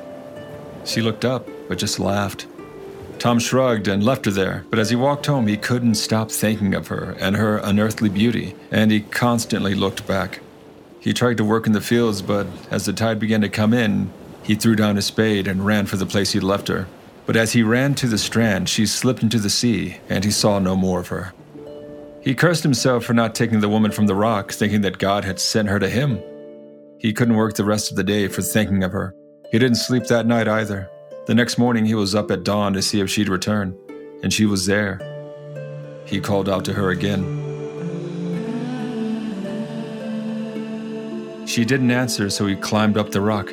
She 0.85 1.03
looked 1.03 1.25
up, 1.25 1.49
but 1.67 1.79
just 1.79 1.99
laughed. 1.99 2.47
Tom 3.23 3.39
shrugged 3.39 3.87
and 3.87 4.03
left 4.03 4.25
her 4.25 4.33
there, 4.33 4.65
but 4.69 4.81
as 4.81 4.91
he 4.91 4.97
walked 4.97 5.27
home, 5.27 5.47
he 5.47 5.57
couldn't 5.57 5.95
stop 5.95 6.29
thinking 6.29 6.75
of 6.75 6.89
her 6.89 7.15
and 7.21 7.37
her 7.37 7.59
unearthly 7.59 8.09
beauty, 8.09 8.57
and 8.73 8.91
he 8.91 8.99
constantly 8.99 9.77
looked 9.77 10.05
back. 10.09 10.41
He 10.99 11.13
tried 11.13 11.37
to 11.37 11.45
work 11.45 11.69
in 11.69 11.73
the 11.73 11.81
fields, 11.81 12.21
but 12.21 12.49
as 12.69 12.85
the 12.85 12.93
tide 12.93 13.21
began 13.21 13.41
to 13.43 13.49
come 13.49 13.73
in, 13.73 14.13
he 14.43 14.57
threw 14.57 14.75
down 14.75 14.97
his 14.97 15.07
spade 15.07 15.47
and 15.47 15.65
ran 15.65 15.87
for 15.87 15.97
the 15.97 16.05
place 16.05 16.33
he'd 16.33 16.43
left 16.43 16.67
her. 16.67 16.89
But 17.25 17.37
as 17.37 17.53
he 17.53 17.63
ran 17.63 17.95
to 17.95 18.09
the 18.09 18.19
strand, 18.19 18.69
she 18.69 18.87
slipped 18.87 19.23
into 19.23 19.39
the 19.39 19.51
sea, 19.51 19.99
and 20.09 20.25
he 20.25 20.33
saw 20.33 20.59
no 20.59 20.75
more 20.75 20.99
of 20.99 21.07
her. 21.07 21.33
He 22.23 22.35
cursed 22.35 22.65
himself 22.65 23.05
for 23.05 23.15
not 23.15 23.37
taking 23.37 23.61
the 23.61 23.69
woman 23.69 23.93
from 23.93 24.09
the 24.09 24.17
rock, 24.17 24.51
thinking 24.51 24.81
that 24.81 24.99
God 24.99 25.25
had 25.25 25.39
sent 25.39 25.69
her 25.69 25.79
to 25.79 25.89
him. 25.89 26.21
He 26.99 27.13
couldn't 27.13 27.37
work 27.37 27.55
the 27.55 27.65
rest 27.65 27.93
of 27.93 27.97
the 27.97 28.03
day 28.03 28.27
for 28.27 28.43
thinking 28.43 28.83
of 28.83 28.91
her. 28.91 29.15
He 29.53 29.61
didn't 29.61 29.77
sleep 29.77 30.07
that 30.07 30.27
night 30.27 30.49
either. 30.49 30.91
The 31.25 31.35
next 31.35 31.57
morning, 31.57 31.87
he 31.87 31.95
was 31.95 32.17
up 32.17 32.33
at 32.33 32.43
dawn 32.43 32.73
to 32.73 32.83
see 32.83 33.01
if 33.01 33.09
she'd 33.09 33.29
return, 33.29 33.79
and 34.25 34.33
she 34.33 34.45
was 34.45 34.67
there. 34.67 35.01
He 36.05 36.21
called 36.21 36.49
out 36.49 36.65
to 36.65 36.73
her 36.73 36.91
again. 36.91 37.23
She 41.47 41.65
didn't 41.65 41.93
answer, 41.93 42.29
so 42.29 42.47
he 42.47 42.57
climbed 42.57 42.99
up 42.99 43.11
the 43.11 43.21
rock. 43.21 43.53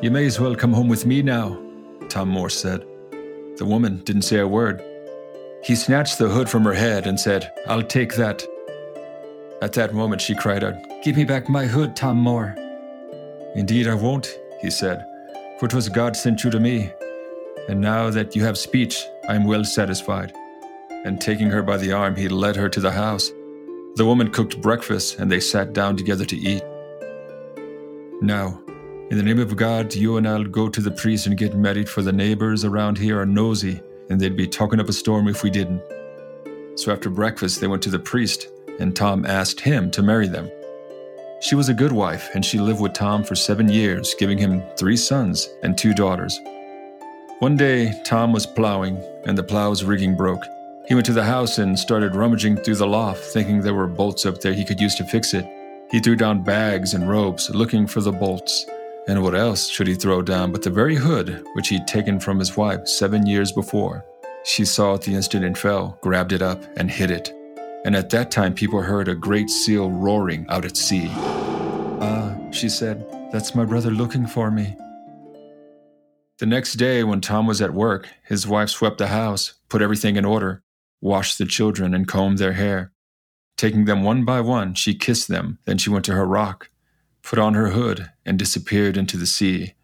You 0.00 0.10
may 0.10 0.24
as 0.24 0.40
well 0.40 0.54
come 0.54 0.72
home 0.72 0.88
with 0.88 1.04
me 1.04 1.20
now, 1.20 1.60
Tom 2.08 2.28
Moore 2.28 2.48
said. 2.48 2.86
The 3.58 3.66
woman 3.66 3.98
didn't 4.04 4.22
say 4.22 4.38
a 4.38 4.48
word. 4.48 4.82
He 5.62 5.76
snatched 5.76 6.18
the 6.18 6.28
hood 6.28 6.48
from 6.48 6.64
her 6.64 6.72
head 6.72 7.06
and 7.06 7.20
said, 7.20 7.52
I'll 7.68 7.82
take 7.82 8.14
that. 8.14 8.42
At 9.60 9.74
that 9.74 9.94
moment, 9.94 10.22
she 10.22 10.34
cried 10.34 10.64
out, 10.64 10.76
Give 11.04 11.16
me 11.16 11.24
back 11.24 11.48
my 11.50 11.66
hood, 11.66 11.94
Tom 11.94 12.16
Moore. 12.16 12.54
Indeed, 13.54 13.86
I 13.86 13.94
won't, 13.94 14.38
he 14.62 14.70
said, 14.70 15.04
for 15.62 15.68
'twas 15.68 15.88
God 15.88 16.16
sent 16.16 16.42
you 16.42 16.50
to 16.50 16.58
me. 16.58 16.90
And 17.68 17.80
now 17.80 18.10
that 18.10 18.34
you 18.34 18.42
have 18.42 18.58
speech, 18.58 19.00
I 19.28 19.36
am 19.36 19.44
well 19.44 19.62
satisfied. 19.62 20.32
And 21.04 21.20
taking 21.20 21.50
her 21.50 21.62
by 21.62 21.76
the 21.76 21.92
arm, 21.92 22.16
he 22.16 22.28
led 22.28 22.56
her 22.56 22.68
to 22.68 22.80
the 22.80 22.90
house. 22.90 23.30
The 23.94 24.04
woman 24.04 24.32
cooked 24.32 24.60
breakfast, 24.60 25.20
and 25.20 25.30
they 25.30 25.38
sat 25.38 25.72
down 25.72 25.96
together 25.96 26.24
to 26.24 26.36
eat. 26.36 26.64
Now, 28.20 28.60
in 29.08 29.16
the 29.16 29.22
name 29.22 29.38
of 29.38 29.54
God, 29.54 29.94
you 29.94 30.16
and 30.16 30.26
I'll 30.26 30.42
go 30.42 30.68
to 30.68 30.80
the 30.80 30.90
priest 30.90 31.28
and 31.28 31.38
get 31.38 31.54
married, 31.54 31.88
for 31.88 32.02
the 32.02 32.12
neighbors 32.12 32.64
around 32.64 32.98
here 32.98 33.20
are 33.20 33.24
nosy, 33.24 33.80
and 34.10 34.20
they'd 34.20 34.36
be 34.36 34.48
talking 34.48 34.80
up 34.80 34.88
a 34.88 34.92
storm 34.92 35.28
if 35.28 35.44
we 35.44 35.50
didn't. 35.50 35.80
So 36.74 36.90
after 36.90 37.08
breakfast, 37.08 37.60
they 37.60 37.68
went 37.68 37.84
to 37.84 37.90
the 37.90 38.00
priest, 38.00 38.48
and 38.80 38.96
Tom 38.96 39.24
asked 39.24 39.60
him 39.60 39.92
to 39.92 40.02
marry 40.02 40.26
them. 40.26 40.50
She 41.42 41.56
was 41.56 41.68
a 41.68 41.74
good 41.74 41.90
wife, 41.90 42.30
and 42.34 42.44
she 42.44 42.60
lived 42.60 42.80
with 42.80 42.92
Tom 42.92 43.24
for 43.24 43.34
seven 43.34 43.68
years, 43.68 44.14
giving 44.16 44.38
him 44.38 44.62
three 44.76 44.96
sons 44.96 45.48
and 45.64 45.76
two 45.76 45.92
daughters. 45.92 46.40
One 47.40 47.56
day, 47.56 48.00
Tom 48.04 48.32
was 48.32 48.46
plowing, 48.46 49.02
and 49.24 49.36
the 49.36 49.42
plow's 49.42 49.82
rigging 49.82 50.16
broke. 50.16 50.44
He 50.86 50.94
went 50.94 51.04
to 51.06 51.12
the 51.12 51.24
house 51.24 51.58
and 51.58 51.76
started 51.76 52.14
rummaging 52.14 52.58
through 52.58 52.76
the 52.76 52.86
loft, 52.86 53.24
thinking 53.24 53.60
there 53.60 53.74
were 53.74 53.88
bolts 53.88 54.24
up 54.24 54.40
there 54.40 54.52
he 54.52 54.64
could 54.64 54.80
use 54.80 54.94
to 54.94 55.04
fix 55.04 55.34
it. 55.34 55.44
He 55.90 55.98
threw 55.98 56.14
down 56.14 56.44
bags 56.44 56.94
and 56.94 57.10
ropes, 57.10 57.50
looking 57.50 57.88
for 57.88 58.00
the 58.00 58.12
bolts. 58.12 58.64
And 59.08 59.20
what 59.20 59.34
else 59.34 59.68
should 59.68 59.88
he 59.88 59.96
throw 59.96 60.22
down 60.22 60.52
but 60.52 60.62
the 60.62 60.70
very 60.70 60.94
hood 60.94 61.44
which 61.54 61.70
he'd 61.70 61.88
taken 61.88 62.20
from 62.20 62.38
his 62.38 62.56
wife 62.56 62.86
seven 62.86 63.26
years 63.26 63.50
before? 63.50 64.04
She 64.44 64.64
saw 64.64 64.94
it 64.94 65.02
the 65.02 65.16
instant 65.16 65.44
and 65.44 65.58
fell, 65.58 65.98
grabbed 66.02 66.30
it 66.30 66.40
up, 66.40 66.62
and 66.76 66.88
hid 66.88 67.10
it. 67.10 67.34
And 67.84 67.96
at 67.96 68.10
that 68.10 68.30
time, 68.30 68.54
people 68.54 68.80
heard 68.80 69.08
a 69.08 69.14
great 69.14 69.50
seal 69.50 69.90
roaring 69.90 70.46
out 70.48 70.64
at 70.64 70.76
sea. 70.76 71.08
Ah, 71.10 72.36
she 72.52 72.68
said, 72.68 73.04
that's 73.32 73.54
my 73.54 73.64
brother 73.64 73.90
looking 73.90 74.26
for 74.26 74.50
me. 74.50 74.76
The 76.38 76.46
next 76.46 76.74
day, 76.74 77.02
when 77.04 77.20
Tom 77.20 77.46
was 77.46 77.60
at 77.60 77.74
work, 77.74 78.08
his 78.24 78.46
wife 78.46 78.70
swept 78.70 78.98
the 78.98 79.08
house, 79.08 79.54
put 79.68 79.82
everything 79.82 80.16
in 80.16 80.24
order, 80.24 80.62
washed 81.00 81.38
the 81.38 81.46
children, 81.46 81.94
and 81.94 82.06
combed 82.06 82.38
their 82.38 82.52
hair. 82.52 82.92
Taking 83.56 83.84
them 83.84 84.02
one 84.02 84.24
by 84.24 84.40
one, 84.40 84.74
she 84.74 84.94
kissed 84.94 85.28
them, 85.28 85.58
then 85.66 85.78
she 85.78 85.90
went 85.90 86.04
to 86.06 86.14
her 86.14 86.26
rock, 86.26 86.68
put 87.22 87.38
on 87.38 87.54
her 87.54 87.68
hood, 87.68 88.10
and 88.24 88.38
disappeared 88.38 88.96
into 88.96 89.16
the 89.16 89.26
sea. 89.26 89.74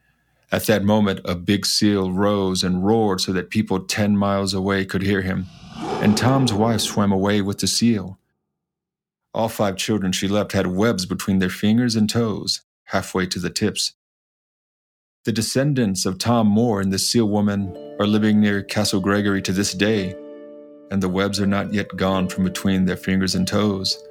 At 0.50 0.66
that 0.66 0.82
moment, 0.82 1.20
a 1.24 1.34
big 1.34 1.66
seal 1.66 2.10
rose 2.10 2.64
and 2.64 2.84
roared 2.84 3.20
so 3.20 3.32
that 3.32 3.50
people 3.50 3.80
10 3.80 4.16
miles 4.16 4.54
away 4.54 4.84
could 4.84 5.02
hear 5.02 5.22
him, 5.22 5.46
and 5.78 6.16
Tom's 6.16 6.52
wife 6.52 6.80
swam 6.80 7.12
away 7.12 7.40
with 7.40 7.58
the 7.58 7.66
seal. 7.66 8.18
All 9.34 9.48
five 9.48 9.76
children 9.76 10.12
she 10.12 10.28
left 10.28 10.52
had 10.52 10.66
webs 10.66 11.06
between 11.06 11.38
their 11.38 11.50
fingers 11.50 11.96
and 11.96 12.08
toes, 12.08 12.62
halfway 12.84 13.26
to 13.26 13.38
the 13.38 13.50
tips. 13.50 13.94
The 15.24 15.32
descendants 15.32 16.06
of 16.06 16.18
Tom 16.18 16.46
Moore 16.46 16.80
and 16.80 16.92
the 16.92 16.98
seal 16.98 17.28
woman 17.28 17.76
are 18.00 18.06
living 18.06 18.40
near 18.40 18.62
Castle 18.62 19.00
Gregory 19.00 19.42
to 19.42 19.52
this 19.52 19.74
day, 19.74 20.16
and 20.90 21.02
the 21.02 21.08
webs 21.08 21.40
are 21.40 21.46
not 21.46 21.72
yet 21.72 21.96
gone 21.96 22.28
from 22.28 22.44
between 22.44 22.84
their 22.86 22.96
fingers 22.96 23.34
and 23.34 23.46
toes, 23.46 24.02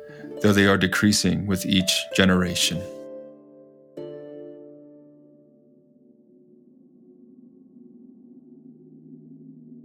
though 0.41 0.53
they 0.53 0.67
are 0.67 0.77
decreasing 0.77 1.47
with 1.47 1.65
each 1.65 2.05
generation. 2.15 2.81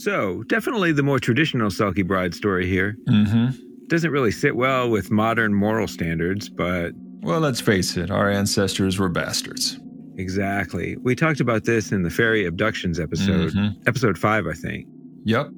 So, 0.02 0.42
definitely 0.48 0.90
the 0.90 1.04
more 1.04 1.20
traditional 1.20 1.70
Selkie 1.70 2.04
Bride 2.04 2.34
story 2.34 2.66
here. 2.66 2.96
Mm-hmm. 3.08 3.50
Doesn't 3.86 4.10
really 4.10 4.32
sit 4.32 4.56
well 4.56 4.90
with 4.90 5.12
modern 5.12 5.54
moral 5.54 5.86
standards, 5.86 6.48
but. 6.48 6.90
Well, 7.20 7.38
let's 7.38 7.60
face 7.60 7.96
it, 7.96 8.10
our 8.10 8.28
ancestors 8.28 8.98
were 8.98 9.08
bastards. 9.08 9.78
Exactly. 10.18 10.96
We 11.02 11.14
talked 11.14 11.38
about 11.38 11.64
this 11.66 11.92
in 11.92 12.02
the 12.02 12.10
fairy 12.10 12.44
abductions 12.46 12.98
episode, 12.98 13.52
Mhm. 13.52 13.76
episode 13.86 14.18
five, 14.18 14.46
I 14.48 14.54
think. 14.54 14.88
Yep. 15.24 15.50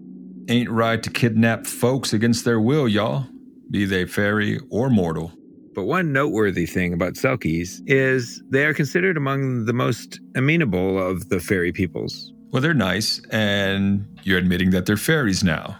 Ain't 0.51 0.69
right 0.71 1.03
to 1.03 1.09
kidnap 1.09 1.67
folks 1.67 2.13
against 2.13 2.45
their 2.45 2.61
will, 2.61 2.87
y'all, 2.87 3.27
be 3.71 3.87
they 3.87 4.05
fairy 4.05 4.61
or 4.69 4.91
mortal. 4.91 5.33
But 5.75 5.85
one 5.87 6.13
noteworthy 6.13 6.67
thing 6.67 6.93
about 6.93 7.15
Selkies 7.15 7.81
is 7.87 8.43
they 8.51 8.67
are 8.67 8.75
considered 8.75 9.17
among 9.17 9.65
the 9.65 9.73
most 9.73 10.21
amenable 10.37 10.99
of 11.03 11.31
the 11.31 11.41
fairy 11.41 11.73
peoples. 11.73 12.31
Well, 12.55 12.61
they're 12.61 12.73
nice, 12.73 13.21
and 13.31 14.07
you're 14.23 14.39
admitting 14.39 14.71
that 14.71 14.87
they're 14.87 14.97
fairies 14.97 15.43
now. 15.43 15.77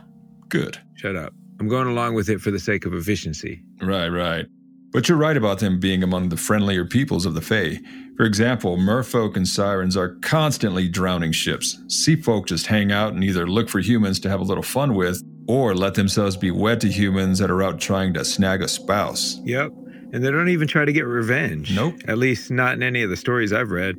Good. 0.49 0.77
Shut 0.97 1.15
up. 1.15 1.33
I'm 1.61 1.69
going 1.69 1.87
along 1.87 2.15
with 2.15 2.29
it 2.29 2.41
for 2.41 2.51
the 2.51 2.59
sake 2.59 2.85
of 2.85 2.93
efficiency. 2.93 3.63
Right, 3.81 4.09
right. 4.09 4.47
But 4.91 5.09
you're 5.09 5.17
right 5.17 5.37
about 5.37 5.61
them 5.61 5.79
being 5.79 6.03
among 6.03 6.31
the 6.31 6.37
friendlier 6.37 6.85
peoples 6.85 7.27
of 7.27 7.35
the 7.35 7.41
Fae. 7.41 7.79
For 8.17 8.27
example, 8.27 8.77
merfolk 8.77 9.37
and 9.37 9.47
sirens 9.47 9.97
are 9.97 10.17
constantly 10.17 10.89
drowning 10.89 11.31
ships. 11.31 11.81
Sea 11.87 12.17
folk 12.21 12.49
just 12.49 12.67
hang 12.67 12.91
out 12.91 13.13
and 13.13 13.23
either 13.23 13.47
look 13.47 13.69
for 13.69 13.79
humans 13.79 14.19
to 14.19 14.29
have 14.29 14.41
a 14.41 14.45
little 14.45 14.65
fun 14.65 14.97
with, 14.97 15.23
or 15.47 15.77
let 15.77 15.95
themselves 15.95 16.37
be 16.37 16.51
wed 16.51 16.81
to 16.81 16.89
humans 16.89 17.39
that 17.39 17.53
are 17.53 17.63
out 17.63 17.79
trying 17.79 18.13
to 18.15 18.25
snag 18.25 18.63
a 18.63 18.67
spouse. 18.67 19.39
Yep. 19.45 19.71
And 20.13 20.25
they 20.25 20.31
don't 20.33 20.49
even 20.49 20.67
try 20.67 20.85
to 20.85 20.93
get 20.93 21.07
revenge. 21.07 21.73
Nope. 21.73 21.95
At 22.09 22.19
least 22.19 22.51
not 22.51 22.75
in 22.75 22.83
any 22.83 23.05
of 23.05 23.11
the 23.11 23.17
stories 23.17 23.53
I've 23.53 23.71
read. 23.71 23.95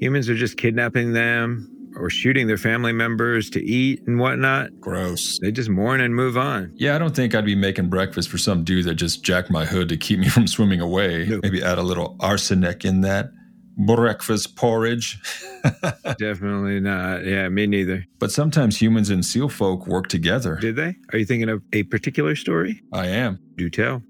Humans 0.00 0.30
are 0.30 0.36
just 0.36 0.56
kidnapping 0.56 1.12
them 1.12 1.74
or 1.98 2.10
shooting 2.10 2.46
their 2.46 2.56
family 2.58 2.92
members 2.92 3.50
to 3.50 3.62
eat 3.64 4.02
and 4.06 4.18
whatnot. 4.18 4.70
Gross. 4.80 5.38
They 5.40 5.50
just 5.52 5.68
mourn 5.68 6.00
and 6.00 6.14
move 6.14 6.36
on. 6.38 6.72
Yeah, 6.76 6.94
I 6.94 6.98
don't 6.98 7.14
think 7.16 7.34
I'd 7.34 7.44
be 7.44 7.54
making 7.54 7.88
breakfast 7.88 8.28
for 8.28 8.38
some 8.38 8.64
dude 8.64 8.84
that 8.86 8.94
just 8.94 9.22
jacked 9.24 9.50
my 9.50 9.64
hood 9.64 9.88
to 9.90 9.96
keep 9.96 10.18
me 10.18 10.28
from 10.36 10.46
swimming 10.46 10.80
away. 10.80 11.26
No. 11.26 11.40
Maybe 11.42 11.62
add 11.62 11.78
a 11.78 11.82
little 11.82 12.16
arsenic 12.20 12.84
in 12.84 13.00
that. 13.02 13.30
breakfast 13.76 14.56
porridge. 14.56 15.18
Definitely 16.18 16.80
not. 16.80 17.24
Yeah, 17.24 17.48
me 17.48 17.66
neither. 17.66 18.04
But 18.18 18.30
sometimes 18.32 18.80
humans 18.80 19.10
and 19.10 19.24
seal 19.24 19.48
folk 19.48 19.86
work 19.86 20.08
together. 20.08 20.56
Did 20.56 20.76
they? 20.76 20.96
Are 21.12 21.18
you 21.18 21.24
thinking 21.24 21.48
of 21.48 21.62
a 21.72 21.82
particular 21.84 22.34
story? 22.36 22.82
I 22.92 23.06
am. 23.06 23.38
Do 23.56 23.68
tell. 23.70 24.02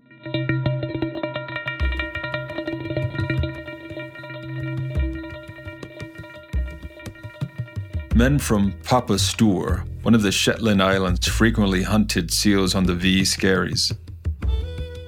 Men 8.18 8.40
from 8.40 8.75
Papa 8.82 9.16
Stour, 9.16 9.84
one 10.02 10.12
of 10.12 10.22
the 10.22 10.32
Shetland 10.32 10.82
Islands, 10.82 11.28
frequently 11.28 11.84
hunted 11.84 12.32
seals 12.32 12.75
on 12.75 12.82
the 12.82 12.92
Ve 12.92 13.25
Skerries. 13.25 13.92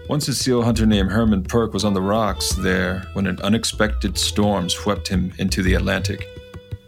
Once 0.08 0.28
a 0.28 0.32
seal 0.32 0.62
hunter 0.62 0.86
named 0.86 1.10
Herman 1.10 1.42
Perk 1.42 1.72
was 1.72 1.84
on 1.84 1.92
the 1.92 2.00
rocks 2.00 2.52
there 2.52 3.08
when 3.14 3.26
an 3.26 3.40
unexpected 3.40 4.16
storm 4.16 4.70
swept 4.70 5.08
him 5.08 5.32
into 5.38 5.60
the 5.60 5.74
Atlantic. 5.74 6.24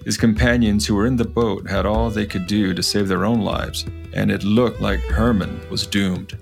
His 0.05 0.17
companions 0.17 0.87
who 0.87 0.95
were 0.95 1.07
in 1.07 1.17
the 1.17 1.25
boat 1.25 1.69
had 1.69 1.87
all 1.87 2.09
they 2.09 2.27
could 2.27 2.47
do 2.47 2.73
to 2.73 2.85
save 2.85 3.09
their 3.09 3.25
own 3.25 3.41
lives, 3.41 3.85
and 4.13 4.31
it 4.31 4.45
looked 4.45 4.81
like 4.81 5.01
Herman 5.01 5.61
was 5.71 5.89
doomed. 5.89 6.39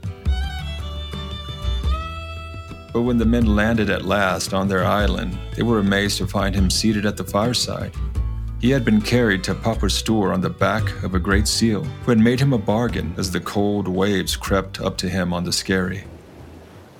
But 2.92 3.00
when 3.00 3.16
the 3.16 3.24
men 3.24 3.46
landed 3.56 3.88
at 3.88 4.04
last 4.04 4.52
on 4.52 4.68
their 4.68 4.84
island, 4.84 5.38
they 5.56 5.62
were 5.62 5.78
amazed 5.78 6.18
to 6.18 6.26
find 6.26 6.54
him 6.54 6.68
seated 6.68 7.06
at 7.06 7.16
the 7.16 7.24
fireside. 7.24 7.94
He 8.60 8.70
had 8.70 8.84
been 8.84 9.00
carried 9.00 9.42
to 9.44 9.54
Papa 9.54 9.88
Stour 9.88 10.34
on 10.34 10.42
the 10.42 10.50
back 10.50 11.02
of 11.02 11.14
a 11.14 11.18
great 11.18 11.48
seal, 11.48 11.82
who 11.82 12.10
had 12.10 12.18
made 12.18 12.40
him 12.40 12.52
a 12.52 12.58
bargain 12.58 13.14
as 13.16 13.30
the 13.30 13.40
cold 13.40 13.88
waves 13.88 14.36
crept 14.36 14.82
up 14.82 14.98
to 14.98 15.08
him 15.08 15.32
on 15.32 15.44
the 15.44 15.52
skerry. 15.52 16.04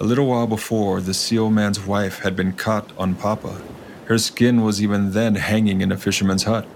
A 0.01 0.05
little 0.05 0.27
while 0.27 0.47
before, 0.47 1.03
the 1.03 1.13
seal 1.13 1.51
man's 1.51 1.79
wife 1.79 2.21
had 2.21 2.35
been 2.35 2.55
caught 2.55 2.91
on 2.97 3.15
Papa. 3.15 3.61
Her 4.07 4.17
skin 4.17 4.63
was 4.63 4.83
even 4.83 5.13
then 5.13 5.35
hanging 5.35 5.83
in 5.83 5.93
a 5.93 5.99
fisherman's 5.99 6.45
hut. 6.45 6.67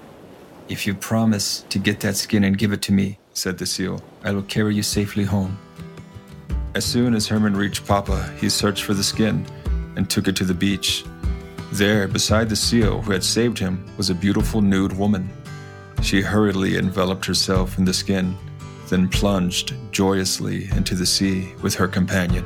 If 0.69 0.87
you 0.87 0.95
promise 0.95 1.65
to 1.71 1.79
get 1.79 2.01
that 2.01 2.17
skin 2.17 2.45
and 2.45 2.59
give 2.59 2.73
it 2.73 2.83
to 2.83 2.93
me, 2.93 3.19
said 3.33 3.57
the 3.57 3.65
seal, 3.65 4.03
I 4.23 4.33
will 4.33 4.43
carry 4.43 4.75
you 4.75 4.83
safely 4.83 5.25
home. 5.25 5.57
As 6.75 6.85
soon 6.85 7.15
as 7.15 7.27
Herman 7.27 7.57
reached 7.57 7.87
Papa, 7.87 8.31
he 8.39 8.51
searched 8.51 8.85
for 8.85 8.93
the 8.93 9.03
skin 9.03 9.47
and 9.97 10.11
took 10.11 10.29
it 10.29 10.37
to 10.37 10.45
the 10.45 10.53
beach. 10.53 11.05
There, 11.75 12.07
beside 12.07 12.49
the 12.49 12.55
seal 12.55 13.03
who 13.03 13.11
had 13.11 13.25
saved 13.25 13.59
him, 13.59 13.85
was 13.97 14.09
a 14.09 14.15
beautiful 14.15 14.61
nude 14.61 14.93
woman. 14.93 15.29
She 16.03 16.21
hurriedly 16.21 16.77
enveloped 16.77 17.27
herself 17.27 17.79
in 17.79 17.85
the 17.85 17.93
skin, 17.93 18.37
then 18.91 19.09
plunged 19.09 19.75
joyously 19.91 20.69
into 20.77 20.95
the 20.95 21.05
sea 21.05 21.53
with 21.63 21.75
her 21.75 21.89
companion. 21.89 22.45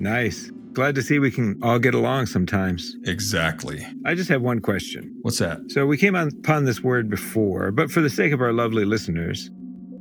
Nice. 0.00 0.50
Glad 0.72 0.96
to 0.96 1.02
see 1.02 1.20
we 1.20 1.30
can 1.30 1.56
all 1.62 1.78
get 1.78 1.94
along 1.94 2.26
sometimes. 2.26 2.96
Exactly. 3.04 3.86
I 4.04 4.16
just 4.16 4.28
have 4.28 4.42
one 4.42 4.58
question. 4.58 5.16
What's 5.22 5.38
that? 5.38 5.60
So 5.68 5.86
we 5.86 5.96
came 5.96 6.16
upon 6.16 6.64
this 6.64 6.82
word 6.82 7.08
before, 7.08 7.70
but 7.70 7.92
for 7.92 8.00
the 8.00 8.10
sake 8.10 8.32
of 8.32 8.40
our 8.40 8.52
lovely 8.52 8.84
listeners, 8.84 9.52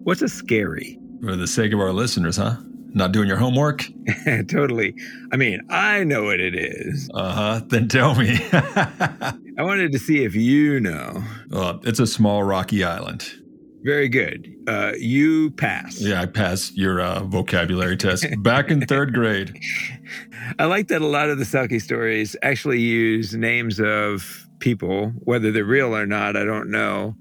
what's 0.03 0.23
a 0.23 0.27
skerry? 0.27 0.97
For 1.23 1.37
the 1.37 1.47
sake 1.47 1.71
of 1.71 1.79
our 1.79 1.93
listeners, 1.93 2.35
huh? 2.35 2.57
Not 2.93 3.13
doing 3.13 3.29
your 3.29 3.37
homework? 3.37 3.85
totally. 4.49 4.93
I 5.31 5.37
mean, 5.37 5.61
I 5.69 6.03
know 6.03 6.23
what 6.23 6.41
it 6.41 6.53
is. 6.53 7.09
Uh 7.13 7.31
huh. 7.31 7.61
Then 7.65 7.87
tell 7.87 8.13
me. 8.15 8.37
I 8.51 9.33
wanted 9.59 9.93
to 9.93 9.99
see 9.99 10.25
if 10.25 10.35
you 10.35 10.81
know. 10.81 11.23
well, 11.49 11.79
it's 11.83 11.99
a 11.99 12.07
small 12.07 12.43
rocky 12.43 12.83
island. 12.83 13.25
Very 13.83 14.09
good. 14.09 14.53
Uh, 14.67 14.91
you 14.97 15.51
pass. 15.51 16.01
Yeah, 16.01 16.21
I 16.21 16.25
passed 16.25 16.77
your 16.77 16.99
uh, 16.99 17.23
vocabulary 17.23 17.95
test 17.95 18.25
back 18.39 18.69
in 18.69 18.81
third 18.81 19.13
grade. 19.13 19.57
I 20.59 20.65
like 20.65 20.89
that 20.89 21.01
a 21.01 21.07
lot 21.07 21.29
of 21.29 21.37
the 21.37 21.45
Selkie 21.45 21.81
stories 21.81 22.35
actually 22.43 22.81
use 22.81 23.33
names 23.33 23.79
of 23.79 24.45
people, 24.59 25.13
whether 25.23 25.53
they're 25.53 25.63
real 25.63 25.95
or 25.95 26.05
not, 26.05 26.35
I 26.35 26.43
don't 26.43 26.69
know. 26.69 27.15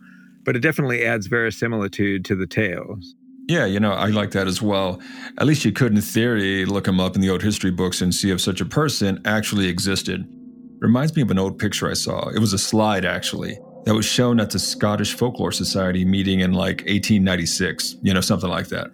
But 0.44 0.56
it 0.56 0.60
definitely 0.60 1.04
adds 1.04 1.28
verisimilitude 1.28 2.24
to 2.24 2.34
the 2.34 2.48
tales. 2.48 3.14
Yeah, 3.48 3.66
you 3.66 3.80
know, 3.80 3.92
I 3.92 4.06
like 4.06 4.30
that 4.32 4.46
as 4.46 4.62
well. 4.62 5.00
At 5.38 5.46
least 5.46 5.64
you 5.64 5.72
could, 5.72 5.92
in 5.92 6.00
theory, 6.00 6.64
look 6.64 6.84
them 6.84 7.00
up 7.00 7.16
in 7.16 7.20
the 7.20 7.30
old 7.30 7.42
history 7.42 7.70
books 7.70 8.00
and 8.00 8.14
see 8.14 8.30
if 8.30 8.40
such 8.40 8.60
a 8.60 8.64
person 8.64 9.20
actually 9.24 9.66
existed. 9.66 10.24
Reminds 10.78 11.14
me 11.16 11.22
of 11.22 11.30
an 11.30 11.38
old 11.38 11.58
picture 11.58 11.90
I 11.90 11.94
saw. 11.94 12.28
It 12.28 12.38
was 12.38 12.52
a 12.52 12.58
slide, 12.58 13.04
actually, 13.04 13.58
that 13.84 13.94
was 13.94 14.04
shown 14.04 14.40
at 14.40 14.50
the 14.50 14.58
Scottish 14.58 15.14
Folklore 15.14 15.52
Society 15.52 16.04
meeting 16.04 16.40
in 16.40 16.52
like 16.52 16.78
1896, 16.82 17.96
you 18.02 18.14
know, 18.14 18.20
something 18.20 18.50
like 18.50 18.68
that. 18.68 18.88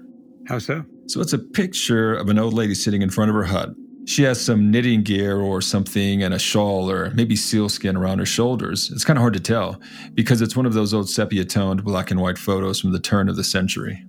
How 0.46 0.58
so? 0.58 0.84
So 1.06 1.20
it's 1.20 1.34
a 1.34 1.38
picture 1.38 2.14
of 2.14 2.28
an 2.28 2.38
old 2.38 2.54
lady 2.54 2.74
sitting 2.74 3.02
in 3.02 3.10
front 3.10 3.30
of 3.30 3.34
her 3.34 3.44
hut. 3.44 3.70
She 4.06 4.22
has 4.22 4.40
some 4.40 4.70
knitting 4.70 5.02
gear 5.02 5.38
or 5.38 5.60
something 5.60 6.22
and 6.22 6.32
a 6.32 6.38
shawl 6.38 6.90
or 6.90 7.10
maybe 7.10 7.36
sealskin 7.36 7.94
around 7.94 8.18
her 8.20 8.26
shoulders. 8.26 8.90
It's 8.90 9.04
kind 9.04 9.18
of 9.18 9.20
hard 9.20 9.34
to 9.34 9.40
tell 9.40 9.78
because 10.14 10.40
it's 10.40 10.56
one 10.56 10.64
of 10.64 10.72
those 10.72 10.94
old 10.94 11.10
sepia 11.10 11.44
toned 11.44 11.84
black 11.84 12.10
and 12.10 12.18
white 12.18 12.38
photos 12.38 12.80
from 12.80 12.92
the 12.92 13.00
turn 13.00 13.28
of 13.28 13.36
the 13.36 13.44
century. 13.44 14.02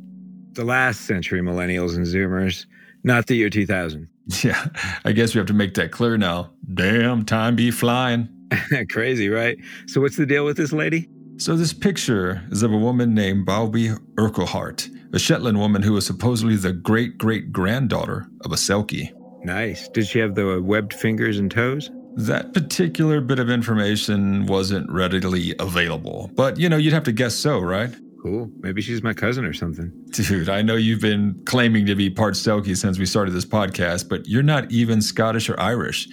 The 0.59 0.65
last 0.65 1.05
century 1.07 1.39
millennials 1.39 1.95
and 1.95 2.05
zoomers, 2.05 2.65
not 3.05 3.27
the 3.27 3.35
year 3.35 3.49
2000. 3.49 4.09
Yeah, 4.43 4.67
I 5.05 5.13
guess 5.13 5.33
we 5.33 5.39
have 5.39 5.47
to 5.47 5.53
make 5.53 5.73
that 5.75 5.91
clear 5.91 6.17
now. 6.17 6.51
Damn, 6.73 7.23
time 7.23 7.55
be 7.55 7.71
flying. 7.71 8.27
Crazy, 8.91 9.29
right? 9.29 9.57
So, 9.87 10.01
what's 10.01 10.17
the 10.17 10.25
deal 10.25 10.43
with 10.43 10.57
this 10.57 10.73
lady? 10.73 11.07
So, 11.37 11.55
this 11.55 11.71
picture 11.71 12.43
is 12.51 12.61
of 12.61 12.73
a 12.73 12.77
woman 12.77 13.15
named 13.15 13.47
Baubi 13.47 13.97
Urquhart, 14.19 14.89
a 15.13 15.17
Shetland 15.17 15.57
woman 15.59 15.81
who 15.81 15.93
was 15.93 16.05
supposedly 16.05 16.57
the 16.57 16.73
great 16.73 17.17
great 17.17 17.53
granddaughter 17.53 18.27
of 18.43 18.51
a 18.51 18.55
Selkie. 18.55 19.13
Nice. 19.45 19.87
Did 19.87 20.07
she 20.07 20.19
have 20.19 20.35
the 20.35 20.61
webbed 20.61 20.93
fingers 20.93 21.39
and 21.39 21.49
toes? 21.49 21.89
That 22.17 22.53
particular 22.53 23.21
bit 23.21 23.39
of 23.39 23.49
information 23.49 24.45
wasn't 24.45 24.91
readily 24.91 25.55
available, 25.57 26.29
but 26.35 26.59
you 26.59 26.67
know, 26.67 26.75
you'd 26.75 26.93
have 26.93 27.05
to 27.05 27.13
guess 27.13 27.33
so, 27.33 27.59
right? 27.59 27.95
Cool. 28.21 28.49
Maybe 28.59 28.81
she's 28.81 29.01
my 29.01 29.13
cousin 29.13 29.45
or 29.45 29.53
something. 29.53 29.91
Dude, 30.11 30.49
I 30.49 30.61
know 30.61 30.75
you've 30.75 30.99
been 30.99 31.41
claiming 31.45 31.85
to 31.85 31.95
be 31.95 32.09
part 32.09 32.33
Selkie 32.33 32.75
since 32.75 32.99
we 32.99 33.05
started 33.05 33.31
this 33.31 33.45
podcast, 33.45 34.09
but 34.09 34.27
you're 34.27 34.43
not 34.43 34.69
even 34.71 35.01
Scottish 35.01 35.49
or 35.49 35.57
Irish, 35.59 36.09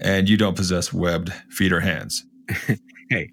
and 0.00 0.28
you 0.28 0.36
don't 0.36 0.56
possess 0.56 0.92
webbed 0.92 1.32
feet 1.50 1.72
or 1.72 1.80
hands. 1.80 2.24
hey. 3.10 3.32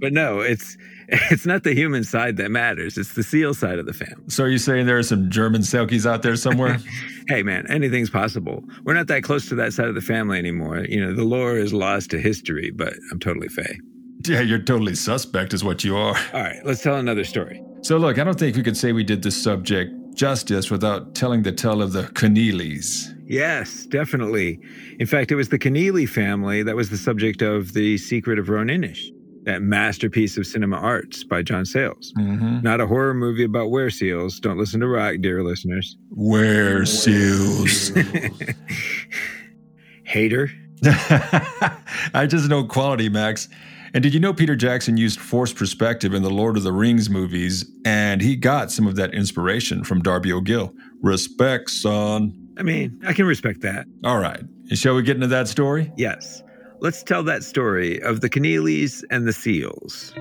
but 0.00 0.12
no, 0.12 0.40
it's 0.40 0.76
it's 1.08 1.46
not 1.46 1.64
the 1.64 1.74
human 1.74 2.04
side 2.04 2.36
that 2.36 2.50
matters. 2.50 2.98
It's 2.98 3.14
the 3.14 3.22
seal 3.22 3.54
side 3.54 3.78
of 3.78 3.86
the 3.86 3.92
family. 3.94 4.24
So 4.28 4.44
are 4.44 4.48
you 4.48 4.58
saying 4.58 4.84
there 4.86 4.98
are 4.98 5.02
some 5.02 5.30
German 5.30 5.62
Selkies 5.62 6.04
out 6.04 6.22
there 6.22 6.36
somewhere? 6.36 6.78
hey 7.28 7.42
man, 7.42 7.66
anything's 7.70 8.10
possible. 8.10 8.62
We're 8.84 8.94
not 8.94 9.06
that 9.06 9.22
close 9.22 9.48
to 9.48 9.54
that 9.56 9.72
side 9.72 9.88
of 9.88 9.94
the 9.94 10.02
family 10.02 10.38
anymore. 10.38 10.80
You 10.80 11.04
know, 11.04 11.14
the 11.14 11.24
lore 11.24 11.56
is 11.56 11.72
lost 11.72 12.10
to 12.10 12.20
history, 12.20 12.70
but 12.70 12.92
I'm 13.10 13.18
totally 13.18 13.48
Fey. 13.48 13.78
Yeah, 14.26 14.40
you're 14.40 14.58
totally 14.58 14.94
suspect, 14.94 15.52
is 15.52 15.62
what 15.62 15.84
you 15.84 15.96
are. 15.96 16.16
All 16.32 16.40
right, 16.40 16.64
let's 16.64 16.82
tell 16.82 16.96
another 16.96 17.24
story. 17.24 17.62
So, 17.82 17.98
look, 17.98 18.18
I 18.18 18.24
don't 18.24 18.38
think 18.38 18.56
we 18.56 18.62
could 18.62 18.76
say 18.76 18.92
we 18.92 19.04
did 19.04 19.22
this 19.22 19.40
subject 19.40 19.92
justice 20.14 20.70
without 20.70 21.14
telling 21.14 21.42
the 21.42 21.52
tale 21.52 21.82
of 21.82 21.92
the 21.92 22.04
Keneallys. 22.04 23.10
Yes, 23.26 23.86
definitely. 23.86 24.60
In 24.98 25.06
fact, 25.06 25.32
it 25.32 25.34
was 25.34 25.48
the 25.48 25.58
Keneally 25.58 26.08
family 26.08 26.62
that 26.62 26.76
was 26.76 26.90
the 26.90 26.96
subject 26.96 27.42
of 27.42 27.72
The 27.72 27.98
Secret 27.98 28.38
of 28.38 28.48
Roan-Inish, 28.48 29.08
that 29.44 29.62
masterpiece 29.62 30.36
of 30.36 30.46
cinema 30.46 30.76
arts 30.76 31.24
by 31.24 31.42
John 31.42 31.64
Sayles. 31.64 32.12
Mm-hmm. 32.18 32.60
Not 32.62 32.80
a 32.80 32.86
horror 32.86 33.14
movie 33.14 33.44
about 33.44 33.70
were 33.70 33.90
seals. 33.90 34.40
Don't 34.40 34.58
listen 34.58 34.80
to 34.80 34.88
rock, 34.88 35.16
dear 35.20 35.42
listeners. 35.42 35.96
Were 36.10 36.84
seals. 36.84 37.90
Hater. 40.04 40.50
I 40.84 42.26
just 42.28 42.48
know 42.48 42.64
quality, 42.64 43.08
Max. 43.08 43.48
And 43.94 44.02
did 44.02 44.12
you 44.12 44.18
know 44.18 44.34
Peter 44.34 44.56
Jackson 44.56 44.96
used 44.96 45.20
forced 45.20 45.54
perspective 45.54 46.14
in 46.14 46.24
the 46.24 46.30
Lord 46.30 46.56
of 46.56 46.64
the 46.64 46.72
Rings 46.72 47.08
movies, 47.08 47.64
and 47.84 48.20
he 48.20 48.34
got 48.34 48.72
some 48.72 48.88
of 48.88 48.96
that 48.96 49.14
inspiration 49.14 49.84
from 49.84 50.02
Darby 50.02 50.32
O'Gill? 50.32 50.74
Respect, 51.00 51.70
son. 51.70 52.34
I 52.58 52.64
mean, 52.64 53.00
I 53.06 53.12
can 53.12 53.24
respect 53.24 53.60
that. 53.60 53.86
All 54.02 54.18
right. 54.18 54.42
Shall 54.72 54.96
we 54.96 55.04
get 55.04 55.14
into 55.14 55.28
that 55.28 55.46
story? 55.46 55.92
Yes. 55.96 56.42
Let's 56.80 57.04
tell 57.04 57.22
that 57.22 57.44
story 57.44 58.02
of 58.02 58.20
the 58.20 58.28
Keneallys 58.28 59.04
and 59.12 59.28
the 59.28 59.32
seals. 59.32 60.12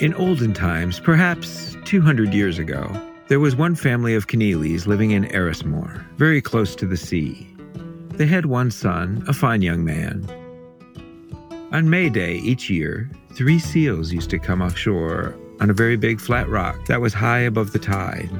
In 0.00 0.14
olden 0.14 0.52
times, 0.52 1.00
perhaps 1.00 1.76
200 1.84 2.32
years 2.32 2.60
ago, 2.60 2.88
there 3.26 3.40
was 3.40 3.56
one 3.56 3.74
family 3.74 4.14
of 4.14 4.28
Keneallys 4.28 4.86
living 4.86 5.10
in 5.10 5.24
Erismore, 5.24 6.04
very 6.16 6.40
close 6.40 6.76
to 6.76 6.86
the 6.86 6.96
sea. 6.96 7.51
They 8.22 8.28
had 8.28 8.46
one 8.46 8.70
son, 8.70 9.24
a 9.26 9.32
fine 9.32 9.62
young 9.62 9.84
man. 9.84 10.24
On 11.72 11.90
May 11.90 12.08
Day 12.08 12.36
each 12.36 12.70
year, 12.70 13.10
three 13.34 13.58
seals 13.58 14.12
used 14.12 14.30
to 14.30 14.38
come 14.38 14.62
offshore 14.62 15.36
on 15.58 15.70
a 15.70 15.72
very 15.72 15.96
big 15.96 16.20
flat 16.20 16.48
rock 16.48 16.86
that 16.86 17.00
was 17.00 17.12
high 17.12 17.40
above 17.40 17.72
the 17.72 17.80
tide. 17.80 18.30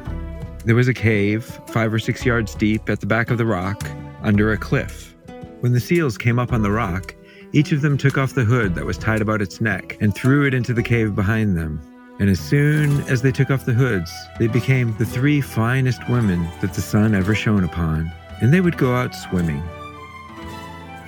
There 0.65 0.77
was 0.77 0.87
a 0.87 0.95
cave, 0.95 1.45
five 1.67 1.93
or 1.93 1.99
six 1.99 2.25
yards 2.25 2.55
deep, 2.55 2.89
at 2.89 3.01
the 3.01 3.07
back 3.07 3.29
of 3.33 3.39
the 3.39 3.45
rock, 3.45 3.85
under 4.23 4.53
a 4.53 4.57
cliff. 4.57 5.17
When 5.59 5.73
the 5.73 5.81
seals 5.81 6.17
came 6.17 6.39
up 6.39 6.53
on 6.53 6.63
the 6.63 6.71
rock, 6.71 7.17
Each 7.55 7.71
of 7.73 7.83
them 7.83 7.99
took 7.99 8.17
off 8.17 8.35
the 8.35 8.45
hood 8.45 8.75
that 8.77 8.87
was 8.87 8.97
tied 8.97 9.21
about 9.21 9.43
its 9.43 9.61
neck 9.61 9.99
and 10.01 10.15
threw 10.15 10.47
it 10.47 10.55
into 10.55 10.73
the 10.73 10.83
cave 10.83 11.15
behind 11.15 11.55
them. 11.55 11.81
And 12.19 12.31
as 12.31 12.41
soon 12.41 13.03
as 13.03 13.21
they 13.21 13.31
took 13.31 13.51
off 13.51 13.67
the 13.67 13.75
hoods, 13.75 14.11
they 14.39 14.47
became 14.47 14.97
the 14.97 15.05
three 15.05 15.43
finest 15.43 16.09
women 16.09 16.49
that 16.63 16.73
the 16.73 16.81
sun 16.81 17.15
ever 17.15 17.35
shone 17.35 17.65
upon, 17.65 18.11
and 18.43 18.53
they 18.53 18.61
would 18.61 18.77
go 18.77 18.95
out 18.95 19.15
swimming. 19.15 19.63